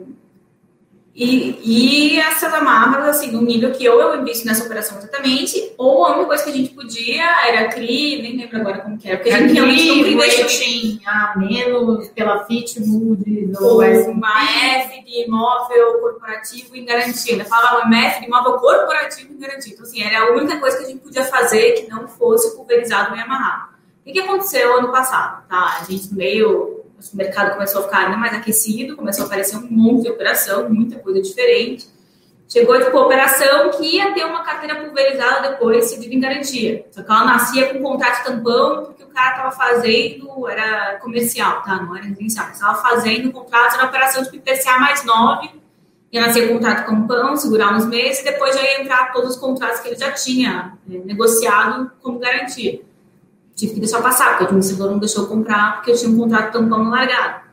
[1.15, 6.05] e, e essas amarras, assim, no nível que ou eu invisto nessa operação exatamente, ou
[6.05, 9.15] a única coisa que a gente podia era CRI, nem lembro agora como que era,
[9.15, 15.05] porque a gente realmente não rating a menos pela FIT Moody's ou, ou uma F
[15.05, 17.31] de imóvel corporativo em garantia.
[17.31, 19.71] Ainda falava uma F de imóvel corporativo em garantia.
[19.71, 23.15] Então, assim, era a única coisa que a gente podia fazer que não fosse pulverizado
[23.15, 23.69] e amarrado.
[24.05, 25.47] O que aconteceu ano passado?
[25.47, 25.77] Tá?
[25.79, 26.74] A gente meio
[27.13, 30.69] o mercado começou a ficar ainda mais aquecido, começou a aparecer um monte de operação,
[30.69, 31.87] muita coisa diferente.
[32.47, 36.85] Chegou tipo operação que ia ter uma carteira pulverizada depois, cedida em garantia.
[36.91, 41.81] Só que ela nascia com contrato tampão, porque o cara estava fazendo, era comercial, tá?
[41.81, 42.49] Não era residencial.
[42.49, 45.49] Estava fazendo contrato, era operação de IPCA mais 9,
[46.11, 49.79] ia nascer contrato tampão, segurar uns meses, e depois já ia entrar todos os contratos
[49.79, 52.81] que ele já tinha né, negociado como garantia.
[53.55, 56.51] Tive que deixar passar, porque o administrador não deixou comprar, porque eu tinha um contrato
[56.51, 57.45] tampão largado.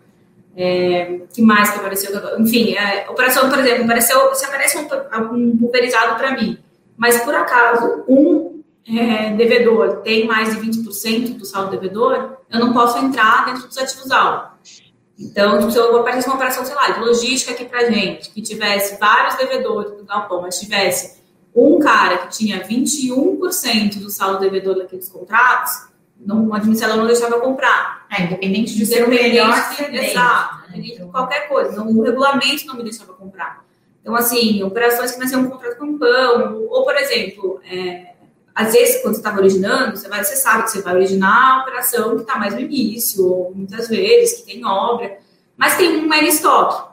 [0.54, 2.12] É, que mais que apareceu?
[2.38, 6.58] Enfim, é, operação, por exemplo, apareceu, se aparece um, um pulverizado para mim,
[6.96, 12.72] mas por acaso um é, devedor tem mais de 20% do saldo devedor, eu não
[12.72, 14.52] posso entrar dentro dos ativos alvo.
[15.18, 18.42] Então, tipo, se eu aparecesse uma operação, sei lá, de logística aqui para gente, que
[18.42, 21.22] tivesse vários devedores do galpão, mas tivesse
[21.54, 25.91] um cara que tinha 21% do saldo devedor daqueles contratos,
[26.24, 28.06] não, o administrador não deixava comprar.
[28.10, 30.10] É, independente de ser o melhor cedente.
[30.10, 30.64] Exato, né?
[30.68, 31.76] independente de qualquer coisa.
[31.76, 33.64] Não, o regulamento não me deixava comprar.
[34.00, 38.12] Então, assim, operações que nasciam um contrato com pão, ou, por exemplo, é,
[38.54, 41.62] às vezes, quando você estava originando, você, vai, você sabe que você vai originar a
[41.62, 45.18] operação que está mais no início, ou muitas vezes, que tem obra,
[45.56, 46.92] mas tem um mega estoque.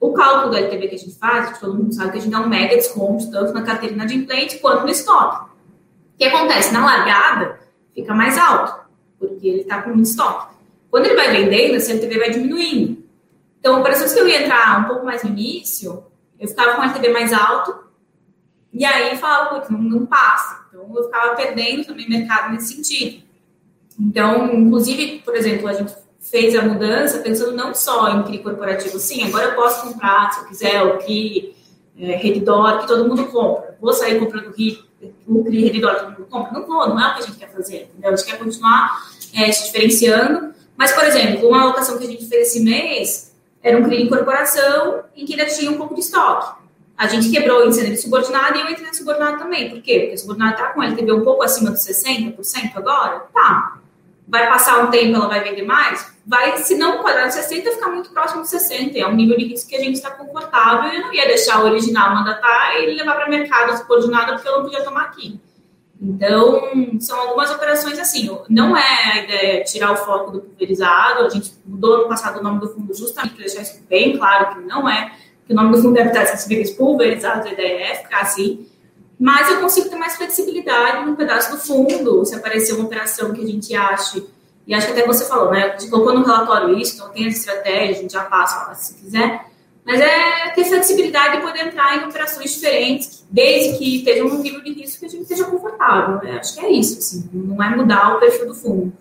[0.00, 2.30] O cálculo do LTV que a gente faz, que todo mundo sabe que a gente
[2.30, 5.44] dá um mega desconto, tanto na carteira inadimplente quanto no estoque.
[6.14, 6.72] O que acontece?
[6.72, 7.58] Na largada,
[7.94, 8.84] fica mais alto,
[9.18, 10.54] porque ele está com muito estoque.
[10.90, 13.04] Quando ele vai vendendo, esse LTV vai diminuindo.
[13.58, 16.04] Então, operações que eu ia entrar um pouco mais no início,
[16.38, 17.84] eu ficava com o LTV mais alto,
[18.72, 20.66] e aí falava, putz, não, não passa.
[20.68, 23.22] Então, eu ficava perdendo também mercado nesse sentido.
[23.98, 28.98] Então, inclusive, por exemplo, a gente fez a mudança pensando não só em CRI corporativo.
[28.98, 31.54] Sim, agora eu posso comprar, se eu quiser, o CRI
[31.98, 33.76] é, Redditor, que todo mundo compra.
[33.80, 34.52] Vou sair comprando o
[35.26, 36.52] Redditor que todo mundo compra?
[36.52, 37.88] Não vou, não é o que a gente quer fazer.
[37.92, 38.12] Entendeu?
[38.12, 39.02] A gente quer continuar
[39.34, 40.54] é, se diferenciando.
[40.76, 43.32] Mas, por exemplo, uma alocação que a gente fez esse mês
[43.62, 46.62] era um CRI em corporação em que ainda tinha um pouco de estoque.
[46.96, 49.70] A gente quebrou o índice de subordinado e eu entrei na subordinado também.
[49.70, 50.00] Por quê?
[50.00, 52.36] Porque a subordinada está com LTV um pouco acima dos 60%
[52.76, 53.20] agora?
[53.32, 53.78] Tá.
[54.28, 56.13] Vai passar um tempo, ela vai vender mais?
[56.26, 58.98] Vai, se não quadrar 60, ficar muito próximo de 60.
[58.98, 61.62] É um nível de risco que a gente está confortável e eu não ia deixar
[61.62, 65.38] o original mandatar e levar para mercado a subordinada porque eu não podia tomar aqui.
[66.00, 68.28] Então, são algumas operações assim.
[68.48, 71.24] Não é a ideia tirar o foco do pulverizado.
[71.24, 74.54] A gente mudou no passado o nome do fundo justamente para deixar isso bem claro
[74.54, 75.12] que não é
[75.46, 78.66] que o nome do fundo deve estar específicos pulverizados, a ideia é ficar assim,
[79.18, 83.42] mas eu consigo ter mais flexibilidade no pedaço do fundo, se aparecer uma operação que
[83.42, 84.26] a gente ache,
[84.66, 87.36] e acho que até você falou, né, gente colocou no relatório isso, então tem as
[87.36, 89.46] estratégias, a gente já passa se quiser,
[89.84, 94.62] mas é ter flexibilidade e poder entrar em operações diferentes, desde que esteja um nível
[94.62, 96.38] de risco que a gente esteja confortável, né?
[96.38, 98.92] acho que é isso, assim, não é mudar o perfil do fundo.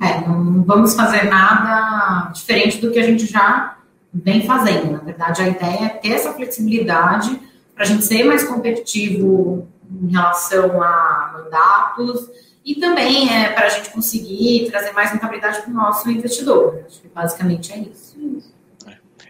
[0.00, 3.78] É, não vamos fazer nada diferente do que a gente já
[4.12, 4.92] vem fazendo.
[4.92, 7.40] Na verdade, a ideia é ter essa flexibilidade
[7.74, 9.68] para a gente ser mais competitivo
[10.02, 12.28] em relação a mandatos
[12.64, 16.84] e também é para a gente conseguir trazer mais rentabilidade para o nosso investidor.
[16.86, 18.16] Acho que basicamente é isso.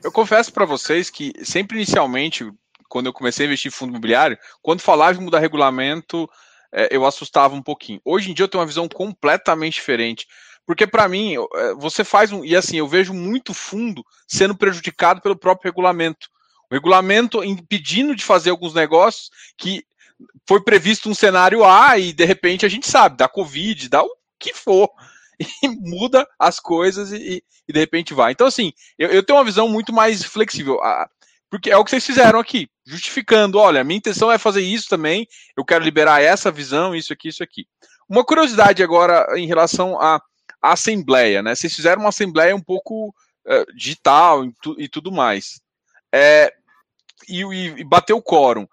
[0.02, 2.50] Eu confesso para vocês que sempre inicialmente,
[2.88, 6.28] quando eu comecei a investir em fundo imobiliário, quando falava em mudar regulamento,
[6.72, 8.00] é, eu assustava um pouquinho.
[8.04, 10.26] Hoje em dia eu tenho uma visão completamente diferente.
[10.66, 12.44] Porque para mim, é, você faz um.
[12.44, 16.28] E assim, eu vejo muito fundo sendo prejudicado pelo próprio regulamento.
[16.70, 19.84] O regulamento impedindo de fazer alguns negócios que
[20.46, 24.11] foi previsto um cenário A e de repente a gente sabe, da Covid, dá o
[24.38, 24.88] que for.
[25.61, 28.30] E muda as coisas e, e de repente vai.
[28.30, 30.78] Então, assim, eu, eu, tenho uma visão muito mais flexível.
[31.50, 35.26] Porque é o que vocês fizeram aqui, justificando, olha, minha intenção é fazer isso também,
[35.56, 37.66] eu quero liberar essa visão, isso aqui, isso aqui.
[38.08, 40.22] Uma curiosidade agora em relação a
[40.62, 41.54] a assembleia, né?
[41.56, 45.61] Vocês fizeram uma assembleia um pouco uh, digital e, tu, e, tudo mais.
[46.14, 46.52] É,
[47.28, 48.66] e, e, bateu o quórum.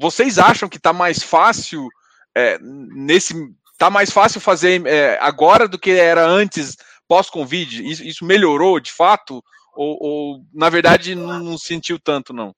[0.00, 1.86] Vocês acham que está mais fácil
[2.34, 3.34] é, nesse.
[3.76, 7.86] Tá mais fácil fazer é, agora do que era antes, pós-Covid?
[7.86, 9.44] Isso, isso, melhorou de fato?
[9.76, 12.54] Ou, ou na verdade não, não, sentiu tanto, não?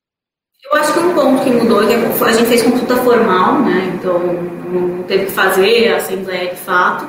[0.65, 3.93] Eu acho que um ponto que mudou é que a gente fez consulta formal, né?
[3.95, 7.09] Então não teve que fazer a assembleia de fato.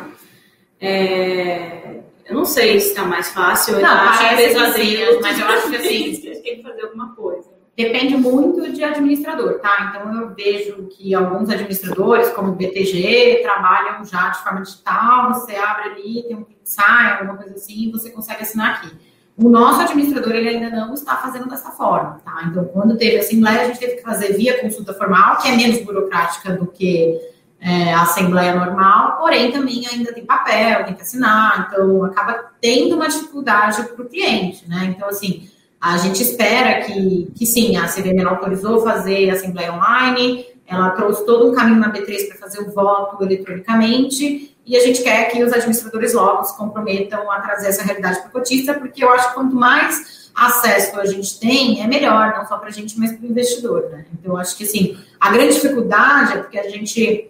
[0.82, 3.80] É, eu não sei se está mais fácil.
[3.80, 7.53] Não, acho pesadelo, mas eu acho que assim, tem que fazer alguma coisa.
[7.76, 9.90] Depende muito de administrador, tá?
[9.90, 15.56] Então eu vejo que alguns administradores, como o BTG, trabalham já de forma digital, você
[15.56, 18.92] abre ali, tem um sai, alguma coisa assim, e você consegue assinar aqui.
[19.36, 22.44] O nosso administrador ele ainda não está fazendo dessa forma, tá?
[22.48, 25.56] Então, quando teve a assembleia, a gente teve que fazer via consulta formal, que é
[25.56, 27.20] menos burocrática do que
[27.60, 32.96] é, a assembleia normal, porém também ainda tem papel, tem que assinar, então acaba tendo
[32.96, 34.94] uma dificuldade para o cliente, né?
[34.96, 35.50] Então, assim,
[35.84, 41.26] a gente espera que, que sim, a CVM autorizou fazer a assembleia online, ela trouxe
[41.26, 45.44] todo um caminho na B3 para fazer o voto eletronicamente, e a gente quer que
[45.44, 49.28] os administradores logo se comprometam a trazer essa realidade para o cotista, porque eu acho
[49.28, 53.12] que quanto mais acesso a gente tem, é melhor, não só para a gente, mas
[53.12, 54.06] para o investidor, né?
[54.14, 57.30] Então, eu acho que, assim, a grande dificuldade é porque a gente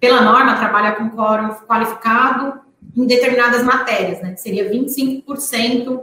[0.00, 2.60] pela norma, trabalha com quórum qualificado
[2.96, 4.32] em determinadas matérias, né?
[4.32, 6.02] Que seria 25%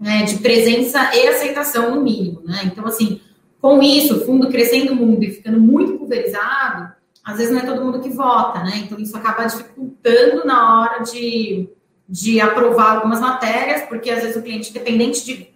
[0.00, 2.62] né, de presença e aceitação no mínimo, né?
[2.64, 3.20] Então, assim,
[3.60, 6.90] com isso, o fundo crescendo muito e ficando muito pulverizado,
[7.22, 8.78] às vezes não é todo mundo que vota, né?
[8.78, 11.68] Então, isso acaba dificultando na hora de,
[12.08, 15.50] de aprovar algumas matérias, porque às vezes o cliente, independente de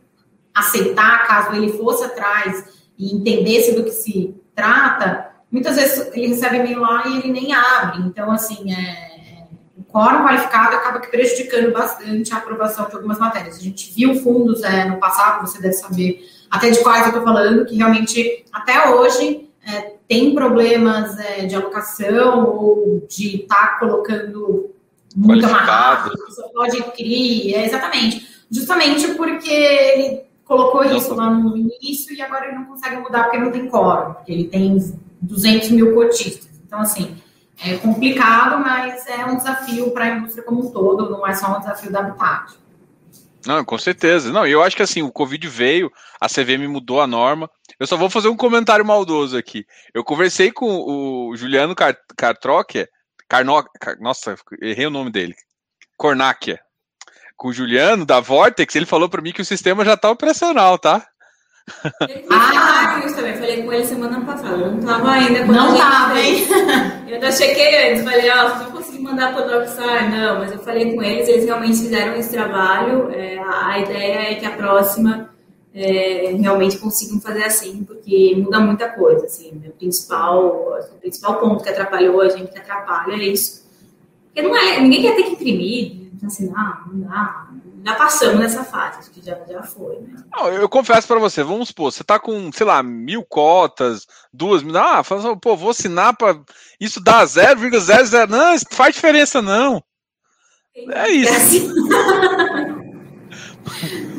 [0.55, 6.59] aceitar, caso ele fosse atrás e entendesse do que se trata, muitas vezes ele recebe
[6.59, 8.03] e-mail lá e ele nem abre.
[8.03, 9.14] Então, assim, é,
[9.95, 13.59] quórum qualificado acaba que prejudicando bastante a aprovação de algumas matérias.
[13.59, 17.23] A gente viu fundos é, no passado, você deve saber até de quais eu estou
[17.23, 23.79] falando, que realmente até hoje é, tem problemas é, de alocação ou de estar tá
[23.79, 24.75] colocando
[25.15, 31.57] muito amarrado, você pode criar, é, exatamente, justamente porque ele colocou não, isso lá no
[31.57, 34.77] início e agora ele não consegue mudar porque não tem quórum, porque ele tem
[35.23, 36.51] 200 mil cotistas.
[36.67, 37.17] Então, assim,
[37.59, 41.57] é complicado, mas é um desafio para a indústria como um todo, não é só
[41.57, 42.59] um desafio da Habitat.
[43.47, 44.33] Não, com certeza.
[44.33, 47.51] Não, eu acho que assim, o Covid veio, a CVM mudou a norma.
[47.79, 49.67] Eu só vou fazer um comentário maldoso aqui.
[49.93, 51.75] Eu conversei com o Juliano
[52.17, 52.89] Cartrocker,
[53.29, 53.63] Carno...
[54.01, 55.35] nossa, errei o nome dele.
[55.97, 56.59] Cornáquia.
[57.37, 60.79] Com o Juliano da Vortex, ele falou para mim que o sistema já está operacional,
[60.79, 61.07] tá?
[62.31, 64.57] Ah, eu também falei com ele semana passada.
[64.57, 65.45] Não tava ainda.
[65.47, 66.47] Não tava, hein?
[67.09, 68.05] Eu ainda chequei antes.
[68.05, 70.39] Falei, ó, oh, se eu conseguir mandar para o Dockstar, não.
[70.41, 73.11] Mas eu falei com eles, eles realmente fizeram esse trabalho.
[73.13, 75.31] É, a ideia é que a próxima
[75.75, 79.25] é, realmente consigam fazer assim, porque muda muita coisa.
[79.25, 83.65] Assim, o principal, o principal ponto que atrapalhou a gente que atrapalha é isso.
[84.27, 87.49] Porque não é, ninguém quer ter que imprimir, assinar, não dá
[87.85, 90.25] já passamos nessa fase, acho que já, já foi, né?
[90.33, 94.63] Não, eu confesso para você, vamos supor, você tá com, sei lá, mil cotas, duas
[94.63, 96.41] mil, ah, fala, assim, pô, vou assinar para
[96.81, 99.85] isso dá 0,00, não, isso faz diferença não.
[100.75, 101.33] É isso.
[101.33, 101.69] É assim.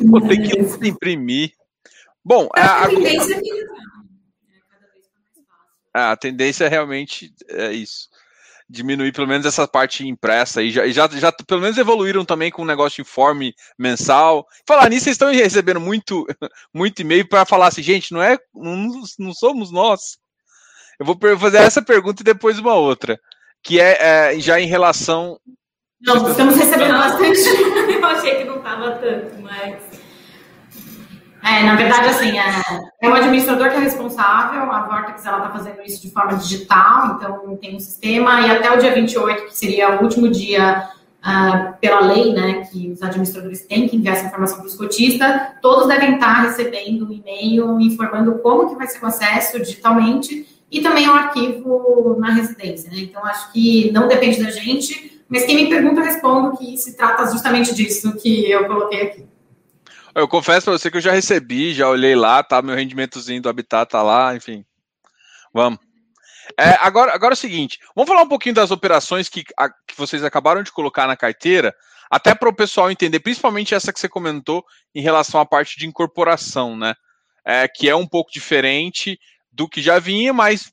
[0.08, 1.52] Vou ter que imprimir.
[2.24, 3.40] Bom, a, a, a, tendência é,
[5.94, 8.08] é a tendência é realmente é isso
[8.68, 12.62] diminuir pelo menos essa parte impressa e já, já, já pelo menos evoluíram também com
[12.62, 14.46] o um negócio de informe mensal.
[14.66, 16.26] Falar nisso, vocês estão recebendo muito,
[16.74, 20.18] muito e-mail para falar assim, gente, não é, não, não somos nós.
[20.98, 23.20] Eu vou fazer essa pergunta e depois uma outra,
[23.62, 25.38] que é, é já em relação.
[26.00, 27.40] Não, estamos recebendo bastante.
[27.96, 29.95] Eu achei que não estava tanto, mas
[31.46, 32.62] é, na verdade, assim, é,
[33.00, 37.14] é o administrador que é responsável, a Vortex ela está fazendo isso de forma digital,
[37.14, 40.88] então tem um sistema, e até o dia 28, que seria o último dia
[41.24, 45.40] uh, pela lei, né, que os administradores têm que enviar essa informação para os cotistas,
[45.62, 50.80] todos devem estar recebendo um e-mail informando como que vai ser o acesso digitalmente e
[50.80, 52.98] também o arquivo na residência, né?
[52.98, 56.96] Então, acho que não depende da gente, mas quem me pergunta, eu respondo que se
[56.96, 59.35] trata justamente disso que eu coloquei aqui.
[60.16, 62.62] Eu confesso para você que eu já recebi, já olhei lá, tá?
[62.62, 64.64] Meu rendimentozinho do Habitat tá lá, enfim.
[65.52, 65.78] Vamos.
[66.58, 69.94] É, agora, agora é o seguinte, vamos falar um pouquinho das operações que, a, que
[69.94, 71.74] vocês acabaram de colocar na carteira,
[72.10, 74.64] até para o pessoal entender, principalmente essa que você comentou
[74.94, 76.94] em relação à parte de incorporação, né?
[77.44, 79.18] É, que é um pouco diferente
[79.52, 80.72] do que já vinha, mas,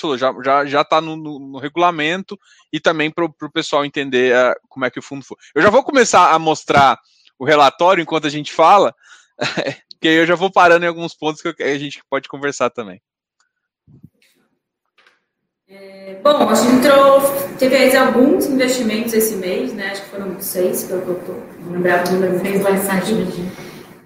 [0.00, 2.38] falou, já está já, já tá no, no, no, regulamento
[2.72, 5.36] e também para o pessoal entender é, como é que o fundo foi.
[5.52, 6.96] Eu já vou começar a mostrar
[7.38, 8.94] o relatório enquanto a gente fala,
[10.00, 13.00] que aí eu já vou parando em alguns pontos que a gente pode conversar também.
[15.66, 17.20] É, bom, a gente entrou,
[17.58, 19.90] teve alguns investimentos esse mês, né?
[19.90, 21.32] Acho que foram seis, que eu tô,
[21.64, 22.38] não lembrava o número.
[22.38, 23.12] Fez bastante.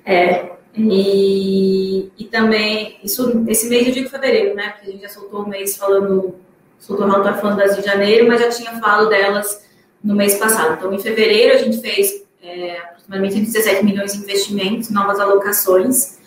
[0.04, 4.70] É, e, e também, isso, esse mês eu digo fevereiro, né?
[4.70, 6.36] Porque a gente já soltou o mês falando,
[6.78, 9.66] soltou o relatório falando das de janeiro, mas já tinha falado delas
[10.02, 10.74] no mês passado.
[10.74, 16.18] Então, em fevereiro a gente fez é, aproximadamente 17 milhões de investimentos, novas alocações,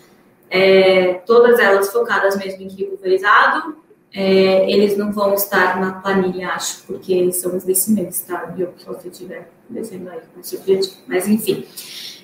[0.50, 3.76] é, todas elas focadas mesmo em pulverizado.
[4.14, 8.44] É, eles não vão estar na planilha, acho, porque são os desse mês, tá?
[8.54, 8.68] Viu?
[8.76, 10.20] Se você estiver descendo aí.
[11.06, 11.66] Mas, enfim.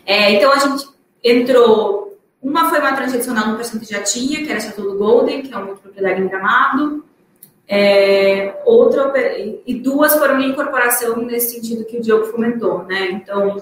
[0.05, 0.87] É, então, a gente
[1.25, 2.07] entrou.
[2.41, 5.57] Uma foi uma transacional no que já tinha, que era essa do Golden, que é
[5.57, 7.05] uma propriedade em Gramado.
[7.67, 9.13] É, outra,
[9.67, 13.11] e duas foram em incorporação nesse sentido que o Diogo comentou, né?
[13.11, 13.57] Então,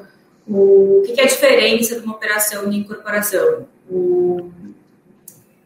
[0.49, 3.67] o, que, é a diferença de uma operação de incorporação?
[3.91, 4.51] O,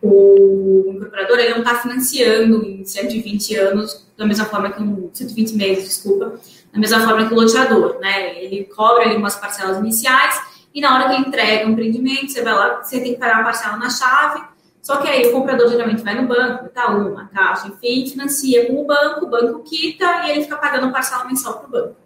[0.03, 5.55] o incorporador ele não está financiando em 120 anos da mesma forma que um 120
[5.55, 6.41] meses, desculpa,
[6.73, 8.43] da mesma forma que o loteador, né?
[8.43, 10.41] Ele cobra ali umas parcelas iniciais
[10.75, 13.37] e na hora que ele entrega um empreendimento, você vai lá, você tem que pagar
[13.37, 14.43] uma parcela na chave,
[14.81, 18.81] Só que aí o comprador geralmente vai no banco, Itaú, uma caixa, enfim, financia com
[18.81, 22.00] o banco, o banco quita e ele fica pagando parcela mensal para o banco.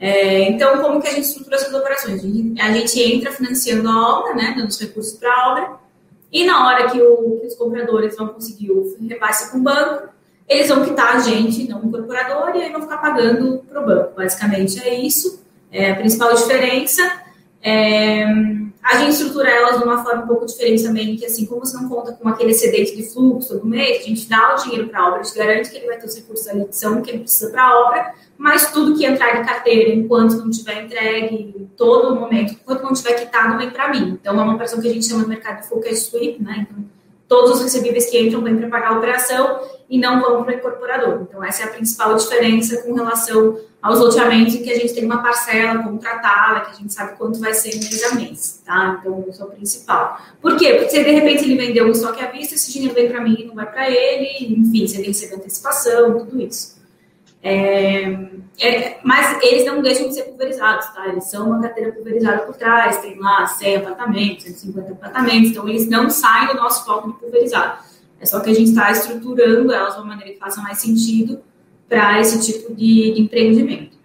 [0.00, 2.24] É, então, como que a gente estrutura essas operações?
[2.24, 5.70] A gente, a gente entra financiando a obra, né, dando os recursos para a obra,
[6.32, 10.08] e na hora que, o, que, os compradores vão conseguir o repasse com o banco,
[10.48, 13.84] eles vão quitar a gente, não o incorporador, e aí vão ficar pagando para o
[13.84, 14.14] banco.
[14.16, 17.19] Basicamente é isso, é a principal diferença.
[17.62, 18.24] É,
[18.82, 21.76] a gente estrutura elas de uma forma um pouco diferente também, que assim, como você
[21.76, 25.00] não conta com aquele excedente de fluxo todo mês, a gente dá o dinheiro para
[25.00, 27.18] a obra, a gente garante que ele vai ter os recursos da liquidação que ele
[27.20, 32.18] precisa para a obra, mas tudo que entrar de carteira, enquanto não tiver entregue, todo
[32.18, 34.18] momento, enquanto não tiver quitado, vem para mim.
[34.20, 36.66] Então, é uma operação que a gente chama no mercado de full cash sweep, né?
[36.68, 36.84] Então,
[37.28, 39.60] todos os recebíveis que entram vêm para pagar a operação
[39.90, 41.22] e não vão para o incorporador.
[41.28, 45.04] Então, essa é a principal diferença com relação aos loteamentos em que a gente tem
[45.04, 48.98] uma parcela contratada, que a gente sabe quanto vai ser mês a mês, tá?
[49.00, 50.20] Então, isso é o principal.
[50.40, 50.74] Por quê?
[50.74, 53.36] Porque se de repente ele vendeu um estoque à vista, esse dinheiro vem para mim
[53.40, 56.78] e não vai para ele, enfim, se ele receber antecipação, tudo isso.
[57.42, 58.28] É,
[58.60, 61.08] é, mas eles não deixam de ser pulverizados, tá?
[61.08, 65.88] Eles são uma carteira pulverizada por trás, tem lá 100 apartamentos, 150 apartamentos, então eles
[65.88, 67.90] não saem do nosso foco de pulverizado.
[68.20, 71.40] É só que a gente está estruturando elas de uma maneira que faça mais sentido
[71.88, 73.96] para esse tipo de, de empreendimento.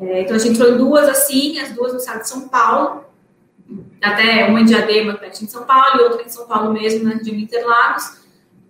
[0.00, 3.04] É, então, a gente entrou em duas assim, as duas no estado de São Paulo,
[4.02, 7.36] até uma em Diadema, pertinho de São Paulo, e outra em São Paulo mesmo, região
[7.36, 8.18] de Interlagos.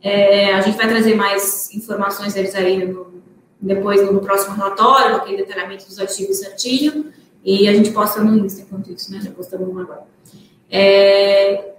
[0.03, 3.23] É, a gente vai trazer mais informações deles aí no,
[3.61, 7.13] depois no próximo relatório, aquele detalhamento dos ativos certinho,
[7.45, 9.21] e a gente posta no Insta enquanto isso, né?
[9.23, 10.05] Já postamos uma agora.
[10.69, 11.75] É,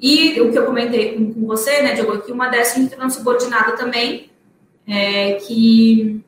[0.00, 2.94] e o que eu comentei com, com você, né, Diogo, que uma dessas a gente
[2.94, 4.30] tem subordinada também,
[4.86, 6.22] é, que,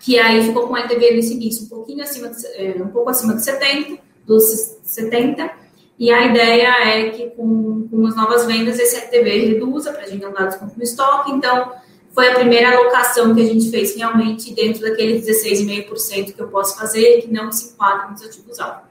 [0.00, 3.34] que aí ficou com a LTV início um pouquinho acima, de, é, um pouco acima
[3.34, 4.44] de 70, dos
[4.82, 5.50] 70,
[5.98, 10.06] e a ideia é que com, com as novas vendas esse LTV reduza para a
[10.06, 11.72] gente andar desconto no estoque, então
[12.12, 16.78] foi a primeira alocação que a gente fez realmente dentro daqueles 16,5% que eu posso
[16.78, 18.85] fazer, que não se enquadra nos ativos altos.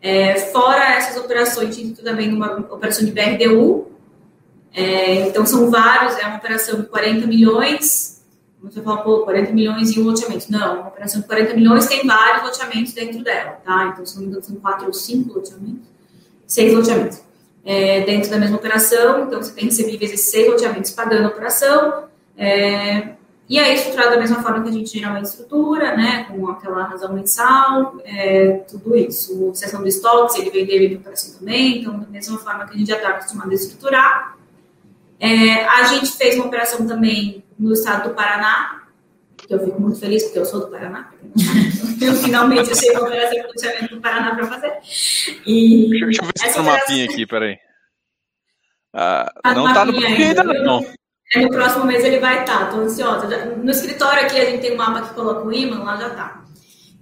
[0.00, 3.96] É, fora essas operações, gente também numa operação de BRDU,
[4.76, 8.22] é, então, são vários, é uma operação de 40 milhões.
[8.62, 10.52] Você fala, pô, 40 milhões em um loteamento.
[10.52, 13.94] Não, uma operação de 40 milhões tem vários loteamentos dentro dela, tá?
[13.94, 15.88] Então, são quatro ou cinco loteamentos,
[16.46, 17.22] seis loteamentos.
[17.64, 22.04] É, dentro da mesma operação, então você tem recebíveis esses seis loteamentos pagando a operação.
[22.36, 23.14] É,
[23.48, 27.12] e aí, estruturado da mesma forma que a gente geralmente estrutura, né, com aquela razão
[27.12, 29.52] mensal, é, tudo isso.
[29.54, 32.78] Sessão de estoque, se ele vender, ele para também, então, da mesma forma que a
[32.78, 34.36] gente já está acostumado a estruturar.
[35.20, 38.82] É, a gente fez uma operação também no estado do Paraná,
[39.36, 41.10] que eu fico muito feliz porque eu sou do Paraná.
[42.02, 44.72] Eu finalmente achei uma operação de loteamento do Paraná para fazer.
[45.46, 47.58] E deixa, eu ver se tem um mapinha aqui, peraí.
[48.92, 50.84] Ah, não está no mapinha ainda, não.
[51.34, 53.26] É, no próximo mês ele vai estar, tá, estou ansiosa.
[53.56, 56.44] no escritório aqui a gente tem um mapa que coloca o imã, lá já está.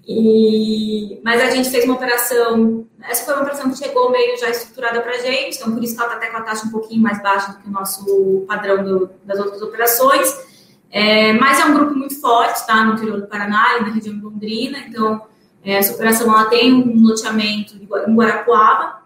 [0.07, 4.51] E, mas a gente fez uma operação, essa foi uma operação que chegou meio já
[4.51, 6.71] estruturada para a gente, então por isso que ela está até com a taxa um
[6.71, 10.55] pouquinho mais baixa do que o nosso padrão do, das outras operações.
[10.91, 12.85] É, mas é um grupo muito forte, tá?
[12.85, 15.23] No interior do Paraná e na região de Londrina, então
[15.63, 19.03] é, essa operação ela tem um loteamento em Guarapuava,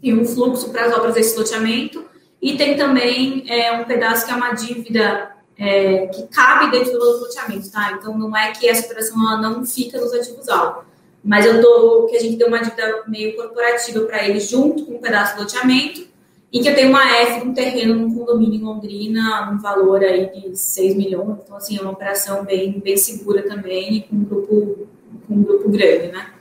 [0.00, 2.04] tem um fluxo para as obras desse loteamento,
[2.44, 7.20] e tem também é, um pedaço que é uma dívida é, que cabe dentro do
[7.20, 7.92] loteamento, tá?
[7.92, 10.84] Então não é que essa operação ela não fica nos ativos alvo,
[11.24, 14.96] mas eu dou que a gente deu uma dívida meio corporativa para ele junto com
[14.96, 16.06] um pedaço do loteamento
[16.52, 20.26] e que eu tenho uma F um terreno num condomínio em Londrina, um valor aí
[20.26, 24.24] de 6 milhões, então assim é uma operação bem bem segura também e com um
[24.24, 24.86] grupo
[25.26, 26.33] com um grupo grande, né?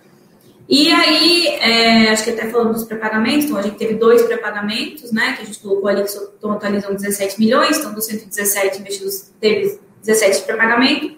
[0.67, 5.11] E aí, é, acho que até falando dos pré-pagamentos, então a gente teve dois pré-pagamentos,
[5.11, 9.79] né, que a gente colocou ali que totalizam 17 milhões, então dos 117 investidos teve
[10.01, 11.15] 17 pré-pagamento,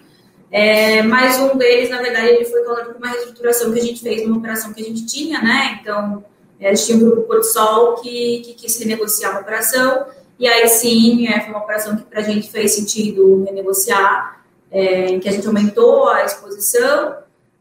[0.50, 4.00] é, mas um deles, na verdade, ele foi causado por uma reestruturação que a gente
[4.00, 6.24] fez numa operação que a gente tinha, né, então
[6.58, 10.06] é, a gente tinha um grupo Porto Sol que, que quis renegociar a operação,
[10.40, 15.06] e aí sim, é, foi uma operação que para a gente fez sentido renegociar, é,
[15.06, 17.14] em que a gente aumentou a exposição,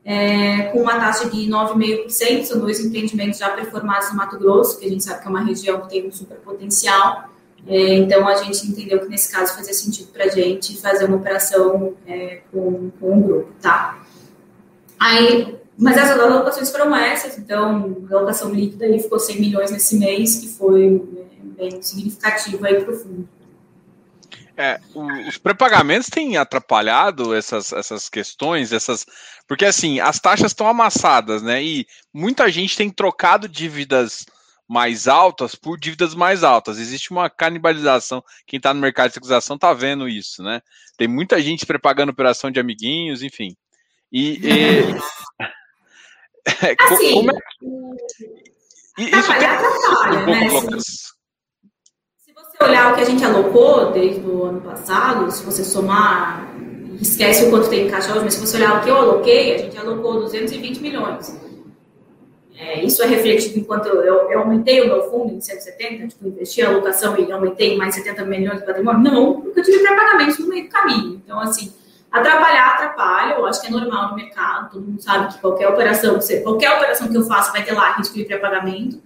[0.06, 4.86] é, com uma taxa de 9,5%, são dois empreendimentos já performados no Mato Grosso, que
[4.86, 7.28] a gente sabe que é uma região que tem um super potencial.
[7.68, 11.18] É, então, a gente entendeu que nesse caso fazia sentido para a gente fazer uma
[11.18, 14.00] operação é, com, com um grupo, tá?
[15.00, 19.98] Aí, mas as alocações foram essas, então, a alocação líquida aí ficou 100 milhões nesse
[19.98, 21.04] mês, que foi
[21.58, 23.28] é, bem significativo aí para o fundo.
[24.58, 24.80] É,
[25.28, 29.06] os pré-pagamentos têm atrapalhado essas, essas questões, essas.
[29.48, 31.62] Porque assim, as taxas estão amassadas, né?
[31.62, 34.26] E muita gente tem trocado dívidas
[34.68, 36.80] mais altas por dívidas mais altas.
[36.80, 38.24] Existe uma canibalização.
[38.48, 40.62] Quem está no mercado de securitização está vendo isso, né?
[40.98, 43.56] Tem muita gente prepagando operação de amiguinhos, enfim.
[44.12, 44.80] E, e...
[46.80, 47.36] assim, como é...
[48.98, 49.48] isso tem...
[49.48, 50.80] atrapalha, né?
[50.80, 51.15] Se, se
[52.58, 56.50] você olhar o que a gente alocou desde o ano passado, se você somar,
[57.02, 59.56] esquece o quanto tem em caixa hoje, mas se você olhar o que eu aloquei,
[59.56, 61.38] a gente alocou 220 milhões.
[62.58, 66.26] É, isso é refletido enquanto eu, eu, eu, aumentei o meu fundo em 170, tipo,
[66.26, 69.02] investi a alocação e aumentei mais 70 milhões de patrimônio?
[69.02, 71.22] Não, porque eu tive pré-pagamentos no meio do caminho.
[71.26, 71.74] Então, assim,
[72.10, 76.18] atrapalhar, atrapalha, eu acho que é normal no mercado, todo mundo sabe que qualquer operação,
[76.44, 79.02] qualquer operação que eu faço vai ter lá risco de pré-pagamento.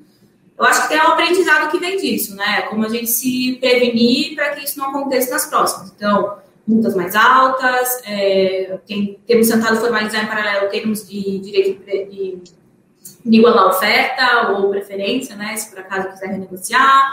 [0.59, 2.63] Eu acho que tem um aprendizado que vem disso, né?
[2.63, 5.93] Como a gente se prevenir para que isso não aconteça nas próximas.
[5.95, 6.37] Então,
[6.67, 13.67] multas mais altas, é, tem, temos tentado formalizar em paralelo termos de direito de igualar
[13.67, 15.55] oferta ou preferência, né?
[15.55, 17.09] Se por acaso quiser renegociar.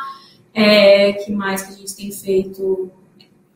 [0.53, 2.91] É, que mais que a gente tem feito?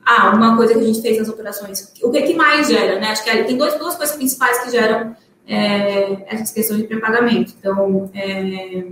[0.07, 1.93] Ah, uma coisa que a gente fez nas operações.
[2.01, 3.09] O que, que mais gera, né?
[3.09, 5.17] Acho que tem dois, duas coisas principais que geram
[5.49, 7.55] é, essas questões de pré-pagamento.
[7.59, 8.85] Então, é,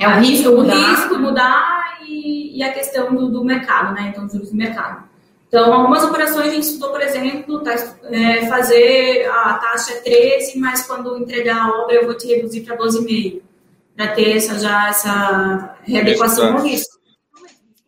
[0.00, 4.08] é o risco mudar, o risco mudar e, e a questão do, do mercado, né?
[4.08, 5.04] Então, juros do mercado.
[5.46, 7.74] Então, algumas operações a gente estudou, por exemplo, tá,
[8.04, 12.78] é, fazer a taxa 13, mas quando entregar a obra eu vou te reduzir para
[12.78, 13.42] 12,5,
[13.94, 16.98] para ter essa, já essa readequação ao risco.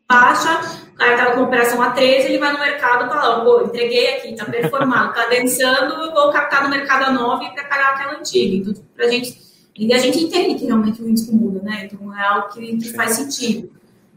[0.06, 0.60] Baixa,
[0.92, 4.16] o cara estava com operação a 13, ele vai no mercado e fala, pô, entreguei
[4.16, 8.18] aqui, está performado, está dançando, eu vou captar no mercado a 9 para pagar aquela
[8.18, 8.56] antiga.
[8.56, 9.38] Então, para gente,
[9.76, 11.88] e a gente entende que realmente o risco muda, né?
[11.90, 13.70] Então, é algo que, que faz sentido.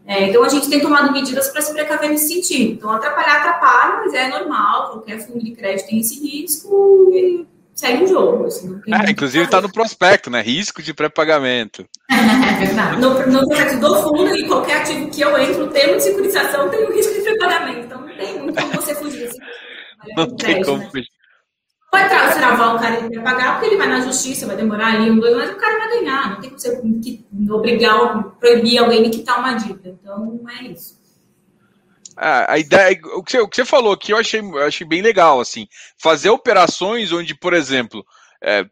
[0.06, 2.74] É, então, a gente tem tomado medidas para se precaver nesse sentido.
[2.74, 8.04] Então, atrapalhar, atrapalha, mas é normal, qualquer fundo de crédito tem esse risco e segue
[8.04, 8.46] o jogo.
[8.46, 10.42] Assim, é, inclusive está no prospecto, né?
[10.42, 11.86] Risco de pré-pagamento.
[12.56, 13.02] É verdade.
[13.02, 16.70] No, no prospecto do fundo e qualquer ativo que eu entro, o termo de securitização
[16.70, 17.80] tem o risco de pré-pagamento.
[17.80, 19.28] Então, não tem muito como você fugir.
[19.28, 19.38] Assim,
[20.16, 20.90] não tem como né?
[20.90, 21.15] fugir.
[21.92, 25.20] Pode travar o cara para pagar, porque ele vai na justiça, vai demorar ali um,
[25.20, 26.30] dois, mas o cara vai ganhar.
[26.32, 29.98] Não tem como você obrigar, proibir alguém de quitar uma dívida.
[30.02, 31.00] Então, é isso.
[32.18, 34.88] Ah, a ideia, o que, você, o que você falou aqui eu achei, eu achei
[34.88, 35.68] bem legal, assim,
[35.98, 38.06] fazer operações onde, por exemplo,
[38.42, 38.66] é,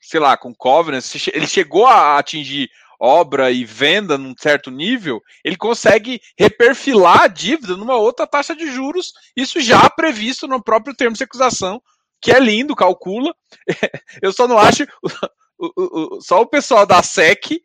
[0.00, 1.02] sei lá, com Covenant,
[1.32, 2.68] ele chegou a atingir
[2.98, 8.70] obra e venda num certo nível, ele consegue reperfilar a dívida numa outra taxa de
[8.70, 11.80] juros, isso já previsto no próprio termo de acusação
[12.20, 13.34] que é lindo, calcula.
[14.22, 14.86] Eu só não acho
[15.60, 17.62] o, o, só o pessoal da SEC e,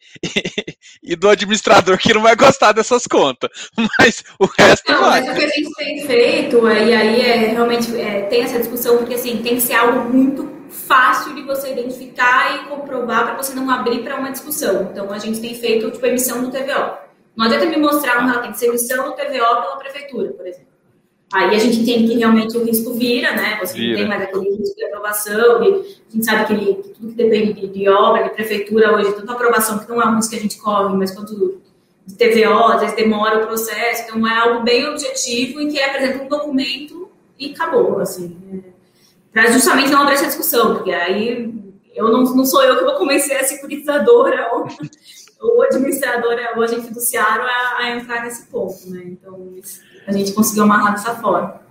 [1.02, 3.50] e, do administrador que não vai gostar dessas contas.
[4.00, 5.22] Mas o resto não, vai.
[5.22, 8.98] Mas o que a gente tem feito, e aí é realmente é, tem essa discussão,
[8.98, 13.54] porque assim, tem que ser algo muito fácil de você identificar e comprovar para você
[13.54, 14.90] não abrir para uma discussão.
[14.92, 17.06] Então a gente tem feito tipo emissão do TVO.
[17.36, 20.46] Não adianta me mostrar um relatório, tem que ser emissão do TVO pela prefeitura, por
[20.46, 20.75] exemplo.
[21.34, 23.58] Aí a gente entende que realmente o risco vira, né?
[23.60, 23.90] Você vira.
[23.90, 27.16] não tem mais aquele risco de aprovação, e a gente sabe que, ele, tudo que
[27.16, 30.38] depende de, de, obra, de prefeitura hoje, tanto aprovação, que não é um risco que
[30.38, 31.62] a gente corre, mas quanto
[32.06, 36.24] de TVO, às vezes demora o processo, então é algo bem objetivo e que apresenta
[36.24, 37.10] um documento
[37.40, 38.64] e acabou, assim.
[39.34, 41.54] Para justamente não abrir essa discussão, porque aí
[41.94, 44.68] eu não, não sou eu que vou convencer a securitizadora ou,
[45.42, 49.02] ou administradora ou agente fiduciário a, a entrar nesse ponto, né?
[49.06, 51.62] Então, isso a gente conseguiu amarrar dessa forma.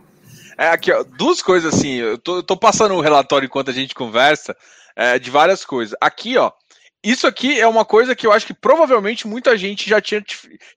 [0.56, 3.70] É, aqui, ó, duas coisas assim, eu tô, eu tô passando o um relatório enquanto
[3.70, 4.56] a gente conversa
[4.94, 5.96] é, de várias coisas.
[6.00, 6.52] Aqui, ó,
[7.02, 10.24] isso aqui é uma coisa que eu acho que provavelmente muita gente já tinha,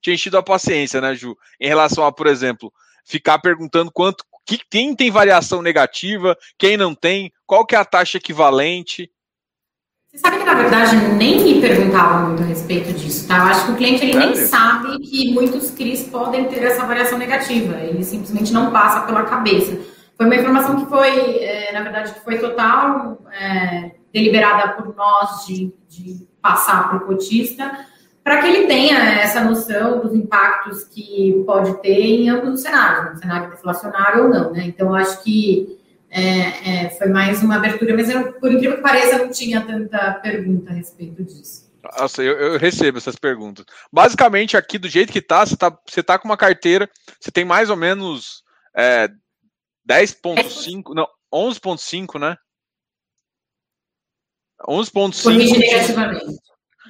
[0.02, 1.38] tinha enchido a paciência, né, Ju?
[1.60, 2.72] Em relação a, por exemplo,
[3.06, 7.86] ficar perguntando quanto, que, quem tem variação negativa, quem não tem, qual que é a
[7.86, 9.10] taxa equivalente.
[10.18, 13.38] Você sabe que, na verdade, nem me perguntavam muito a respeito disso, tá?
[13.38, 17.20] Eu acho que o cliente ele nem sabe que muitos CRIs podem ter essa variação
[17.20, 17.76] negativa.
[17.76, 19.78] Ele simplesmente não passa pela cabeça.
[20.18, 25.46] Foi uma informação que foi, é, na verdade, que foi total é, deliberada por nós
[25.46, 27.86] de, de passar para o cotista,
[28.24, 33.14] para que ele tenha essa noção dos impactos que pode ter em ambos os cenários,
[33.14, 34.64] no cenário deflacionário ou não, né?
[34.66, 35.77] Então, acho que
[36.10, 40.14] é, é, foi mais uma abertura, mas eu, por incrível que pareça, não tinha tanta
[40.16, 41.68] pergunta a respeito disso.
[42.00, 43.66] Nossa, eu, eu, recebo essas perguntas.
[43.92, 46.90] Basicamente, aqui do jeito que tá, você tá, você tá com uma carteira,
[47.20, 48.44] você tem mais ou menos
[48.76, 49.08] é,
[49.90, 52.38] 10.5, não, 11.5, né?
[54.68, 56.38] 11.5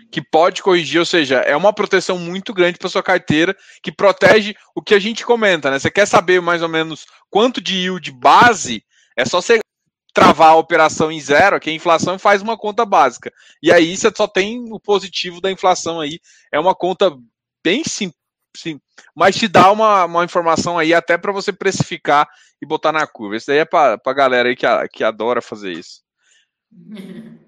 [0.09, 4.55] que pode corrigir, ou seja, é uma proteção muito grande para sua carteira, que protege
[4.73, 5.79] o que a gente comenta, né?
[5.79, 8.83] Você quer saber mais ou menos quanto de yield base
[9.17, 9.59] é só você
[10.13, 13.31] travar a operação em zero, que a inflação faz uma conta básica.
[13.61, 16.19] E aí você só tem o positivo da inflação aí.
[16.51, 17.15] É uma conta
[17.63, 18.17] bem simples,
[18.55, 18.79] sim,
[19.15, 22.27] mas te dá uma, uma informação aí até para você precificar
[22.61, 23.35] e botar na curva.
[23.35, 26.01] Isso daí é para a galera aí que, que adora fazer isso.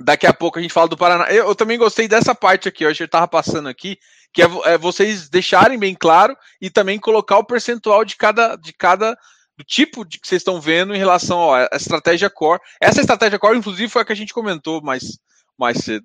[0.00, 1.30] Daqui a pouco a gente fala do Paraná.
[1.30, 3.96] Eu, eu também gostei dessa parte aqui, hoje eu estava passando aqui,
[4.32, 8.72] que é, é, vocês deixarem bem claro e também colocar o percentual de cada, de
[8.72, 9.16] cada
[9.56, 12.60] do tipo de que vocês estão vendo em relação à estratégia core.
[12.80, 15.18] Essa estratégia core, inclusive, foi a que a gente comentou mais,
[15.58, 16.04] mais cedo.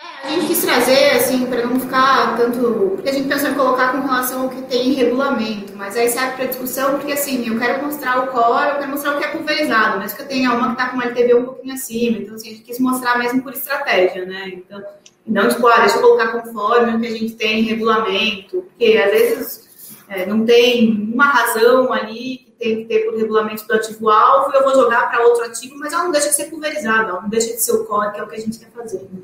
[0.00, 2.92] É, a gente quis trazer, assim, para não ficar tanto.
[2.94, 6.08] Porque a gente pensou em colocar com relação ao que tem em regulamento, mas aí
[6.08, 9.24] serve para discussão, porque assim, eu quero mostrar o core, eu quero mostrar o que
[9.24, 12.18] é pulverizado, mas que eu tenha uma que está com uma LTV um pouquinho acima,
[12.18, 14.48] então assim, a gente quis mostrar mesmo por estratégia, né?
[14.48, 14.82] Então,
[15.26, 18.96] não tipo, ah, deixa eu colocar conforme o que a gente tem em regulamento, porque
[18.96, 19.73] às vezes
[20.08, 24.62] é, não tem uma razão ali que tem que ter por regulamento do ativo-alvo, eu
[24.62, 27.48] vou jogar para outro ativo, mas ela não deixa de ser pulverizada, ela não deixa
[27.48, 29.08] de ser o core, que é o que a gente quer fazer.
[29.10, 29.20] Né?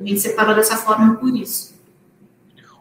[0.00, 1.78] A gente separou dessa forma por isso.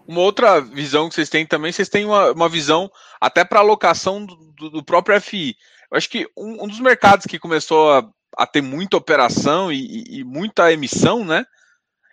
[0.07, 2.89] Uma outra visão que vocês têm também, vocês têm uma, uma visão
[3.21, 5.55] até para alocação do, do, próprio FI.
[5.91, 9.77] Eu acho que um, um dos mercados que começou a, a ter muita operação e,
[9.77, 11.45] e, e, muita emissão, né?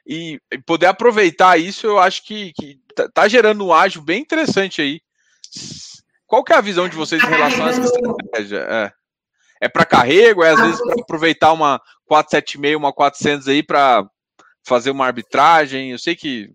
[0.06, 4.20] E, e, poder aproveitar isso, eu acho que, que tá, tá gerando um ágio bem
[4.20, 5.00] interessante aí.
[6.26, 8.58] Qual que é a visão de vocês em relação a essa estratégia?
[8.58, 8.92] É,
[9.62, 10.42] é para carrego?
[10.44, 14.04] É às vezes para aproveitar uma 476, uma 400 aí para
[14.66, 15.92] fazer uma arbitragem?
[15.92, 16.50] Eu sei que.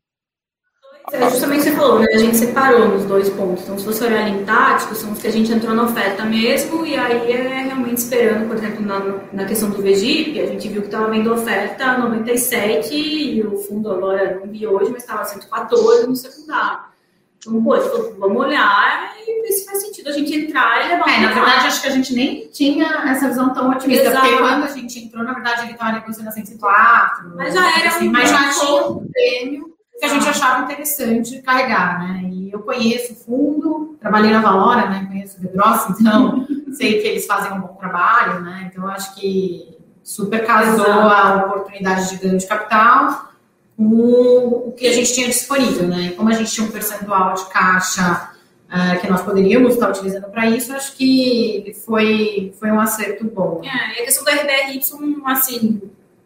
[1.12, 2.08] É, justamente você falou, né?
[2.14, 3.64] A gente separou nos dois pontos.
[3.64, 6.86] Então, se você olhar em tático, são os que a gente entrou na oferta mesmo,
[6.86, 9.00] e aí é realmente esperando, por exemplo, na,
[9.34, 13.92] na questão do VGIP, a gente viu que estava vendo oferta 97 e o fundo
[13.92, 16.92] agora não vi hoje, mas estava 114 no secundário.
[17.40, 21.10] Então, pô, tipo, vamos olhar e ver se faz sentido a gente entrar e levar
[21.10, 24.28] é, Na verdade, acho que a gente nem tinha essa visão tão otimista, Exato.
[24.28, 27.36] porque quando a gente entrou, na verdade, ele estava negociando a 104.
[27.36, 29.71] Mas já era assim, um Mas já tinha um prêmio
[30.02, 32.24] que a gente achava interessante carregar, né?
[32.24, 35.06] E eu conheço o fundo, trabalhei na Valora, né?
[35.08, 38.72] Conheço o Bedross, então sei que eles fazem um bom trabalho, né?
[38.72, 43.32] Então, acho que super casou a oportunidade de ganho de capital
[43.78, 46.14] com o que a gente tinha disponível, né?
[46.18, 48.32] Como a gente tinha um percentual de caixa
[48.70, 53.62] uh, que nós poderíamos estar utilizando para isso, acho que foi, foi um acerto bom.
[53.64, 54.82] É, e a questão do RBRY,
[55.28, 55.80] assim,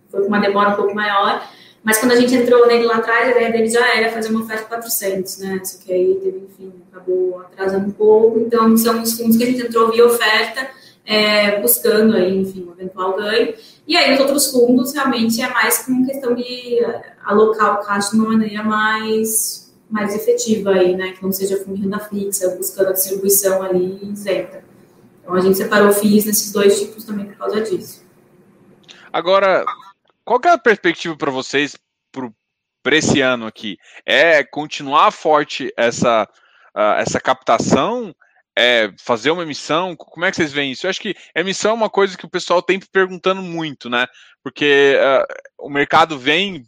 [0.10, 1.46] foi com uma demora um pouco maior,
[1.86, 4.42] mas quando a gente entrou nele lá atrás, a ideia dele já era fazer uma
[4.42, 5.62] oferta 400, né?
[5.64, 8.40] Só que aí teve, enfim, acabou atrasando um pouco.
[8.40, 10.68] Então, são os fundos que a gente entrou via oferta,
[11.06, 13.54] é, buscando aí, enfim, um eventual ganho.
[13.88, 16.80] E aí, os outros fundos, realmente, é mais com questão de
[17.24, 21.12] alocar o caixa de uma maneira mais, mais efetiva aí, né?
[21.12, 24.64] Que não seja fundo de renda fixa, buscando a distribuição ali isenta.
[25.22, 28.04] Então, a gente separou FIIs nesses dois tipos também por causa disso.
[29.14, 29.64] Agora,
[30.26, 31.78] qual é a perspectiva para vocês
[32.84, 33.78] para esse ano aqui?
[34.06, 36.28] É continuar forte essa,
[36.76, 38.14] uh, essa captação?
[38.58, 39.96] é, fazer uma emissão?
[39.96, 40.86] Como é que vocês veem isso?
[40.86, 44.08] Eu acho que emissão é uma coisa que o pessoal tem perguntando muito, né?
[44.42, 46.66] Porque uh, o mercado vem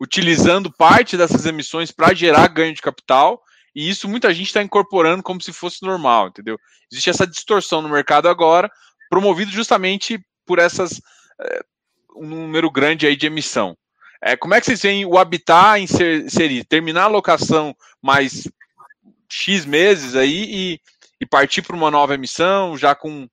[0.00, 3.40] utilizando parte dessas emissões para gerar ganho de capital,
[3.74, 6.58] e isso muita gente está incorporando como se fosse normal, entendeu?
[6.90, 8.68] Existe essa distorção no mercado agora,
[9.08, 11.64] promovido justamente por essas uh,
[12.16, 13.76] um número grande aí de emissão.
[14.22, 18.48] É, como é que vocês veem o habitat inserir, terminar a locação mais
[19.28, 20.80] X meses aí e,
[21.20, 23.26] e partir para uma nova emissão, já com.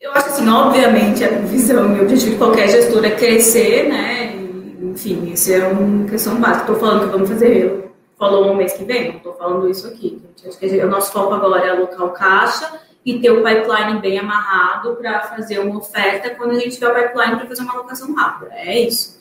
[0.00, 4.38] Eu acho assim, obviamente, a visão e o objetivo de qualquer gestor é crescer, né?
[4.98, 6.60] enfim, isso é uma questão básica.
[6.60, 10.22] Estou falando que vamos fazer, falou no mês que vem, não estou falando isso aqui.
[10.46, 14.18] Acho que o nosso foco agora é alocar o caixa e ter o pipeline bem
[14.18, 18.14] amarrado para fazer uma oferta quando a gente tiver o pipeline para fazer uma alocação
[18.14, 18.50] rápida.
[18.52, 19.18] É isso.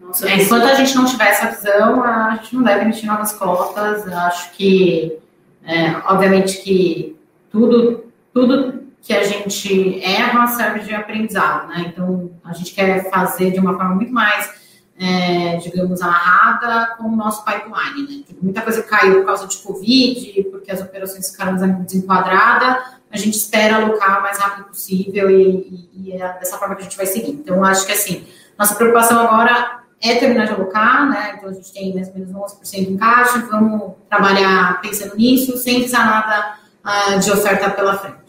[0.00, 3.32] Nossa, é, enquanto a gente não tiver essa visão, a gente não deve emitir novas
[3.34, 4.08] cotas.
[4.08, 5.18] Acho que,
[5.66, 7.14] é, obviamente, que
[7.50, 11.84] tudo, tudo que a gente erra serve de aprendizado, né?
[11.88, 14.61] Então, a gente quer fazer de uma forma muito mais,
[15.02, 18.24] é, digamos, amarrada com o nosso pipeline, né?
[18.24, 22.84] Tipo, muita coisa caiu por causa de Covid, porque as operações ficaram desenquadradas.
[23.10, 26.82] A gente espera alocar o mais rápido possível e, e, e é dessa forma que
[26.82, 27.32] a gente vai seguir.
[27.32, 28.24] Então, acho que, assim,
[28.56, 31.34] nossa preocupação agora é terminar de alocar, né?
[31.36, 35.76] Então a gente tem mais ou menos 11% em caixa, vamos trabalhar pensando nisso, sem
[35.76, 38.21] precisar nada uh, de oferta pela frente.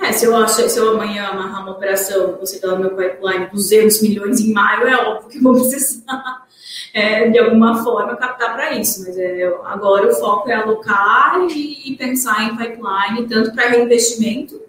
[0.00, 3.48] É, se eu, acho, se eu amanhã amarrar uma operação, você dá no meu pipeline
[3.52, 6.46] 200 milhões em maio, é óbvio que vou precisar.
[6.92, 9.04] é, de alguma forma captar para isso.
[9.04, 14.60] Mas é, agora o foco é alocar e, e pensar em pipeline, tanto para reinvestimento,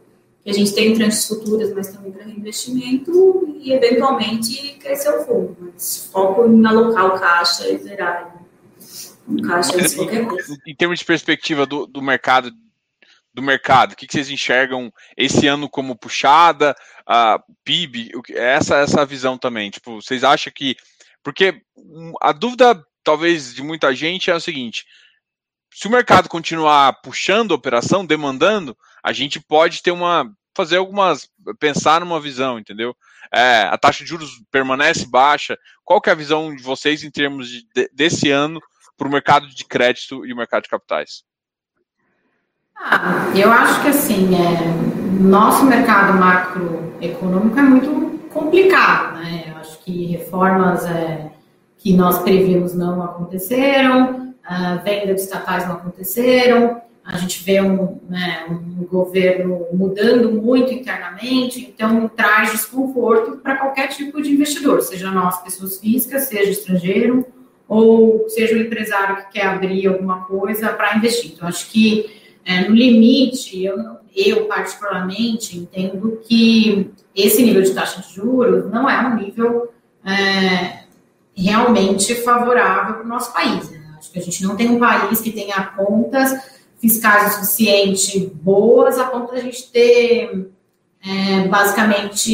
[0.44, 5.58] que a gente tem tranches futuras, mas também para reinvestimento e eventualmente crescer o fundo.
[5.60, 8.36] Mas foco em alocar o caixa e zerar.
[9.28, 10.58] Um caixa qualquer coisa.
[10.68, 12.52] Em termos de perspectiva do, do mercado
[13.34, 13.94] do mercado?
[13.94, 16.76] O que, vocês enxergam esse ano como puxada,
[17.06, 18.12] a PIB?
[18.32, 19.70] Essa essa visão também.
[19.70, 20.76] Tipo, vocês acham que
[21.24, 21.62] porque
[22.22, 24.86] a dúvida talvez de muita gente é o seguinte:
[25.74, 31.30] se o mercado continuar puxando a operação, demandando, a gente pode ter uma fazer algumas
[31.60, 32.96] pensar numa visão, entendeu?
[33.34, 35.58] É, a taxa de juros permanece baixa.
[35.84, 38.60] Qual que é a visão de vocês em termos de, desse ano
[38.98, 41.24] para o mercado de crédito e o mercado de capitais?
[42.84, 49.46] Ah, eu acho que assim, é, nosso mercado macroeconômico é muito complicado, né?
[49.50, 51.32] Eu acho que reformas é,
[51.78, 58.00] que nós previmos não aconteceram, a venda de estatais não aconteceram, a gente vê um,
[58.10, 65.12] né, um governo mudando muito internamente, então traz desconforto para qualquer tipo de investidor, seja
[65.12, 67.26] nós, pessoas físicas, seja estrangeiro,
[67.68, 71.34] ou seja o empresário que quer abrir alguma coisa para investir.
[71.34, 73.78] Então, acho que é, no limite, eu,
[74.16, 79.72] eu particularmente entendo que esse nível de taxa de juros não é um nível
[80.06, 80.84] é,
[81.36, 83.70] realmente favorável para o nosso país.
[83.70, 83.82] Né?
[83.98, 88.98] Acho que a gente não tem um país que tenha contas fiscais o suficiente boas
[88.98, 90.50] a ponto de a gente ter
[91.06, 92.34] é, basicamente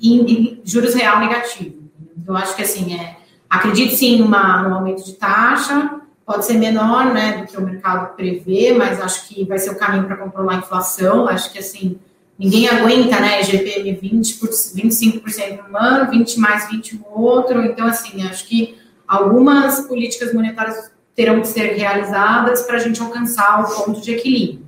[0.00, 1.76] in, in, juros real negativo.
[2.16, 3.16] Então, acho que assim, é,
[3.48, 8.14] acredito sim numa, num aumento de taxa, pode ser menor né, do que o mercado
[8.16, 11.28] prevê, mas acho que vai ser o caminho para controlar a inflação.
[11.28, 11.98] Acho que assim,
[12.38, 13.42] ninguém aguenta, né?
[13.42, 17.62] GPM 20 por, 25% no ano, 20 mais 20 no outro.
[17.62, 23.62] Então, assim, acho que algumas políticas monetárias terão que ser realizadas para a gente alcançar
[23.62, 24.64] o ponto de equilíbrio.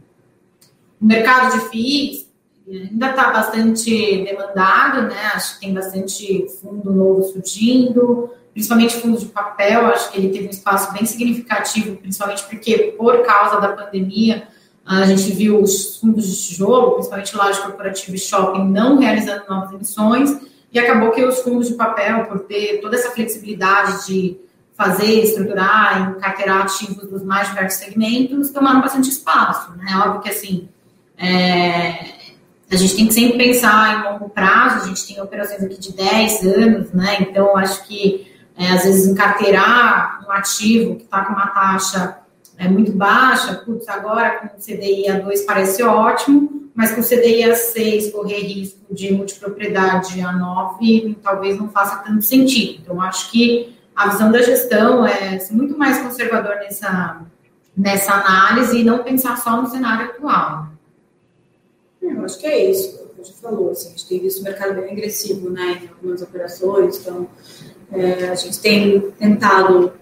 [1.00, 2.26] O mercado de FIIs
[2.68, 5.30] ainda está bastante demandado, né?
[5.34, 10.46] Acho que tem bastante fundo novo surgindo principalmente fundos de papel, acho que ele teve
[10.46, 14.48] um espaço bem significativo, principalmente porque, por causa da pandemia,
[14.82, 19.74] a gente viu os fundos de tijolo, principalmente laje corporativa e shopping, não realizando novas
[19.74, 20.40] emissões,
[20.72, 24.38] e acabou que os fundos de papel, por ter toda essa flexibilidade de
[24.74, 30.02] fazer, estruturar, encarteirar ativos dos mais diversos segmentos, tomaram bastante espaço, né?
[30.02, 30.66] Óbvio que, assim,
[31.18, 32.06] é,
[32.70, 35.92] a gente tem que sempre pensar em longo prazo, a gente tem operações aqui de
[35.92, 37.18] 10 anos, né?
[37.20, 42.18] Então, acho que é, às vezes encarteirar um ativo que está com uma taxa
[42.56, 47.04] é, muito baixa, putz, agora com o CDI a 2 parece ótimo, mas com o
[47.04, 52.80] CDI a 6 correr risco de multipropriedade a 9 talvez não faça tanto sentido.
[52.82, 57.22] Então, acho que a visão da gestão é muito mais conservador nessa,
[57.76, 60.68] nessa análise e não pensar só no cenário atual.
[62.02, 64.44] É, eu acho que é isso, a gente falou, assim, a gente tem visto o
[64.44, 67.28] mercado bem agressivo né, em algumas operações, então
[67.92, 69.92] é, a gente tem tentado,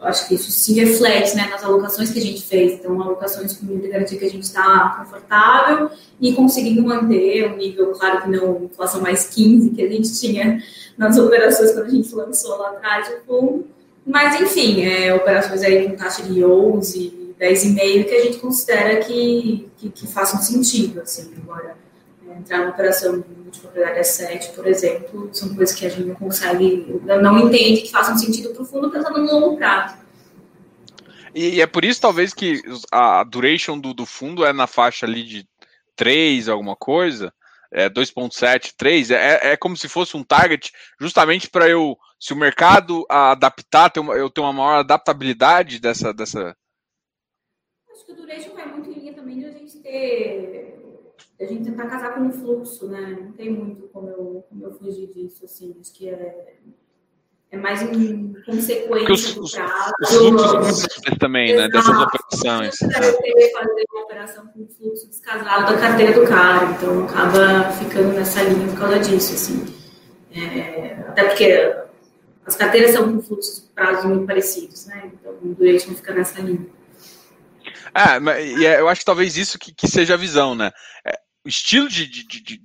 [0.00, 2.74] acho que isso se reflete né, nas alocações que a gente fez.
[2.74, 7.92] Então, alocações com muita garantia que a gente está confortável e conseguindo manter um nível,
[7.92, 10.62] claro que não inflação mais 15 que a gente tinha
[10.96, 13.66] nas operações quando a gente lançou lá atrás o fundo.
[14.06, 19.68] Mas, enfim, é, operações aí com taxa de 11, 10,5 que a gente considera que,
[19.76, 21.76] que, que façam sentido, assim, agora
[22.36, 27.00] entrar na operação de propriedade asset, por exemplo, são coisas que a gente não consegue,
[27.04, 29.98] não entende que façam sentido para o fundo pensando no longo prazo.
[31.34, 32.60] E é por isso, talvez, que
[32.90, 35.48] a duration do, do fundo é na faixa ali de
[35.94, 37.32] 3, alguma coisa,
[37.72, 42.36] é 2.7, 3, é, é como se fosse um target, justamente para eu, se o
[42.36, 46.56] mercado adaptar, ter uma, eu ter uma maior adaptabilidade dessa, dessa.
[47.92, 50.89] Acho que o duration vai muito em linha também de a gente ter
[51.40, 53.18] a gente tentar casar com o fluxo, né?
[53.20, 55.74] Não tem muito como eu, como eu fugir disso, assim.
[55.80, 56.54] Acho que é,
[57.50, 59.92] é mais em consequência os, do prazo.
[60.02, 60.86] Os fluxos
[61.18, 61.68] também, né?
[61.68, 62.76] Dessas operações.
[62.76, 68.12] Você deve fazer uma operação com fluxo descasado da carteira do cara, então acaba ficando
[68.12, 69.64] nessa linha por causa disso, assim.
[70.32, 71.74] É, até porque
[72.44, 75.10] as carteiras são com fluxos de prazos muito parecidos, né?
[75.12, 76.66] Então o duration fica nessa linha.
[77.94, 80.70] É, e é, eu acho que talvez isso que, que seja a visão, né?
[81.04, 82.62] É, estilo de, de, de,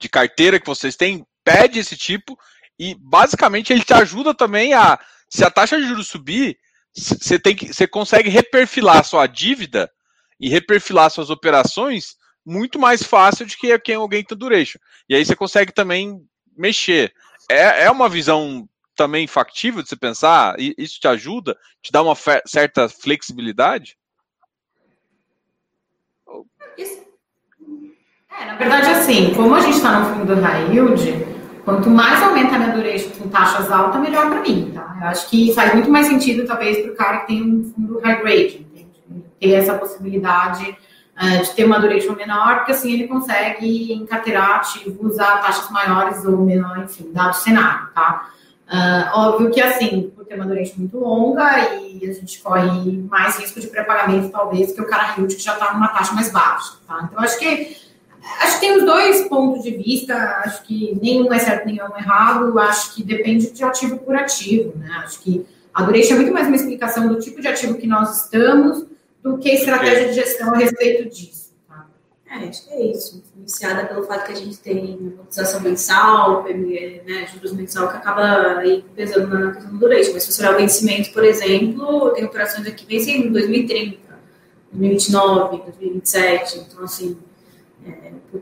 [0.00, 2.38] de, carteira que vocês têm pede esse tipo
[2.78, 4.98] e basicamente ele te ajuda também a
[5.28, 6.58] se a taxa de juros subir,
[6.94, 9.90] você tem que você consegue reperfilar sua dívida
[10.38, 14.78] e reperfilar suas operações muito mais fácil do que quem alguém tem duration.
[15.08, 16.20] E aí você consegue também
[16.56, 17.14] mexer.
[17.48, 20.56] É, é uma visão também factível de você pensar?
[20.58, 21.56] Isso te ajuda?
[21.80, 23.96] Te dá uma certa flexibilidade?
[28.42, 31.26] É, na verdade, assim, como a gente está no fundo do high yield,
[31.64, 34.96] quanto mais aumenta a minha duration com taxas altas, melhor para mim, tá?
[35.00, 38.00] Eu acho que faz muito mais sentido, talvez, para o cara que tem um fundo
[38.00, 38.66] high grade,
[39.38, 40.76] ter essa possibilidade
[41.16, 46.24] uh, de ter uma duration menor, porque assim ele consegue encarteirar ativos a taxas maiores
[46.24, 48.28] ou menor, enfim, dado o cenário, tá?
[48.66, 53.38] Uh, óbvio que, assim, por ter uma duration muito longa e a gente corre mais
[53.38, 56.72] risco de pré-pagamento, talvez, que o cara yield que já está numa taxa mais baixa,
[56.88, 57.06] tá?
[57.10, 57.91] Então, acho que
[58.40, 60.14] acho que tem os dois pontos de vista,
[60.44, 64.72] acho que nenhum é certo, nenhum é errado, acho que depende de ativo por ativo,
[64.76, 64.88] né?
[65.04, 68.24] Acho que a duration é muito mais uma explicação do tipo de ativo que nós
[68.24, 68.86] estamos
[69.22, 71.42] do que estratégia de gestão a respeito disso.
[72.32, 73.22] É, acho que é isso.
[73.36, 78.58] Iniciada pelo fato que a gente tem amortização mensal, PME, né, juros mensal, que acaba
[78.58, 80.10] aí pesando na questão do leite.
[80.14, 83.98] Mas se você olhar o vencimento, por exemplo, tem operações aqui que vencem em 2030,
[84.72, 86.58] 2029, 2027.
[86.58, 87.18] Então, assim,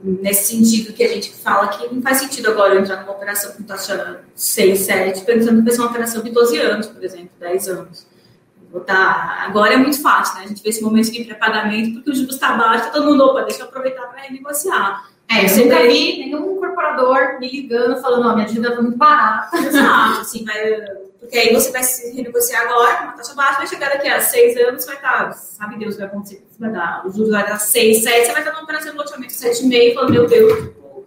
[0.02, 3.62] nesse sentido que a gente fala que não faz sentido agora entrar numa operação com
[3.62, 7.68] taxa 6, 7, pensando que vai ser uma operação de 12 anos, por exemplo, 10
[7.68, 8.06] anos
[8.70, 9.44] botar.
[9.46, 10.44] Agora é muito fácil, né?
[10.44, 13.24] A gente vê esse momento de pré-pagamento porque o juros está baixo, tá todo mundo,
[13.24, 15.10] opa, deixa eu aproveitar para renegociar.
[15.30, 19.56] É, eu nunca vi nenhum incorporador me ligando falando, ó, minha dívida tá muito barata.
[19.62, 20.80] Exato, assim, vai,
[21.20, 24.20] porque aí você vai se renegociar agora com uma taxa baixa, vai chegar daqui a
[24.20, 27.58] seis anos, vai estar, tá, sabe Deus, vai acontecer, vai dar, os juros vai dar
[27.58, 30.64] seis, sete, você vai estar numa operação de loteamento sete e meio, falando, meu Deus,
[30.64, 31.06] tipo,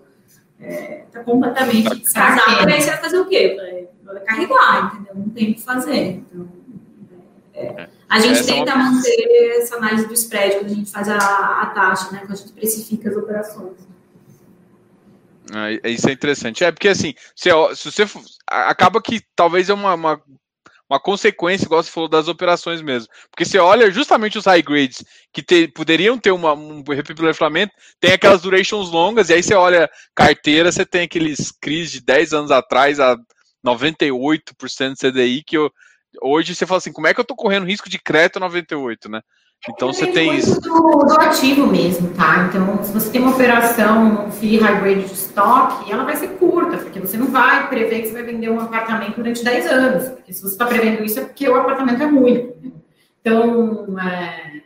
[0.61, 3.89] é, tá completamente descasado, aí você vai fazer o quê?
[4.05, 5.15] Vai carregar, entendeu?
[5.15, 6.47] Não tem o que fazer, então...
[7.55, 7.87] É.
[8.09, 8.91] A gente essa tenta é uma...
[8.91, 11.17] manter essa análise do spread quando a gente faz a,
[11.61, 12.19] a taxa, né?
[12.19, 13.92] Quando a gente precifica as operações.
[15.51, 16.63] Ah, isso é interessante.
[16.63, 18.05] É porque assim, se, se você
[18.47, 20.21] acaba que talvez é uma, uma,
[20.89, 23.09] uma, consequência, igual você falou, das operações mesmo.
[23.29, 28.13] Porque você olha justamente os high grades que te, poderiam ter uma, um repipelamento, tem
[28.13, 32.51] aquelas durations longas, e aí você olha carteira, você tem aqueles CRIs de 10 anos
[32.51, 33.17] atrás a
[33.65, 35.71] 98% CDI que eu
[36.21, 39.21] hoje você fala assim, como é que eu tô correndo risco de crédito 98, né?
[39.69, 40.59] Então você tem isso.
[40.59, 42.49] Do, do, ativo mesmo, tá?
[42.49, 46.27] Então, se você tem uma operação, um FII high grade de estoque, ela vai ser
[46.31, 50.09] curta, porque você não vai prever que você vai vender um apartamento durante 10 anos.
[50.09, 52.51] Porque se você está prevendo isso, é porque o apartamento é ruim.
[53.21, 54.61] Então, é,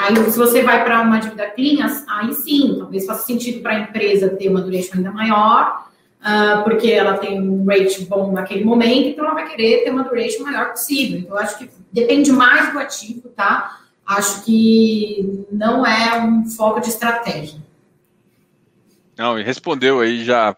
[0.00, 3.80] aí se você vai para uma dívida clean, aí sim, talvez faça sentido para a
[3.80, 5.86] empresa ter uma duration ainda maior,
[6.20, 10.02] uh, porque ela tem um rate bom naquele momento, então ela vai querer ter uma
[10.02, 11.20] duration maior possível.
[11.20, 13.80] Então, eu acho que depende mais do ativo, tá?
[14.06, 17.58] Acho que não é um foco de estratégia.
[19.18, 20.54] Não, e respondeu aí já.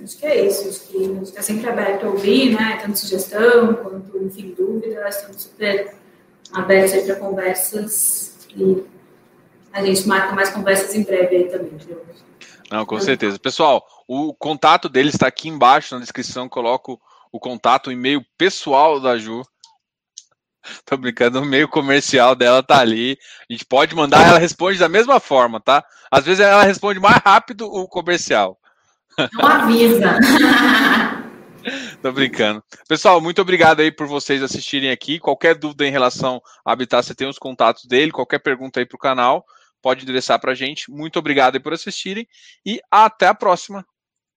[0.03, 2.79] Acho que é isso, acho que está sempre aberto a ouvir, né?
[2.81, 5.95] Tanto sugestão quanto, enfim, dúvidas, estamos super
[6.53, 8.83] abertos para conversas e
[9.73, 11.73] a gente marca mais conversas em breve aí também,
[12.73, 13.39] não, com certeza.
[13.39, 16.49] Pessoal, o contato dele está aqui embaixo na descrição.
[16.49, 16.99] Coloco
[17.31, 19.43] o contato, o e-mail pessoal da Ju.
[20.87, 23.19] Tô brincando, o meio comercial dela tá ali.
[23.51, 25.85] A gente pode mandar, ela responde da mesma forma, tá?
[26.11, 28.59] Às vezes ela responde mais rápido o comercial.
[29.35, 30.19] Não avisa.
[32.01, 32.65] Tô brincando.
[32.89, 35.19] Pessoal, muito obrigado aí por vocês assistirem aqui.
[35.19, 38.97] Qualquer dúvida em relação a Habitat, você tem os contatos dele, qualquer pergunta aí pro
[38.97, 39.45] canal
[39.83, 40.91] pode endereçar para a gente.
[40.91, 42.27] Muito obrigado por assistirem
[42.65, 43.85] e até a próxima.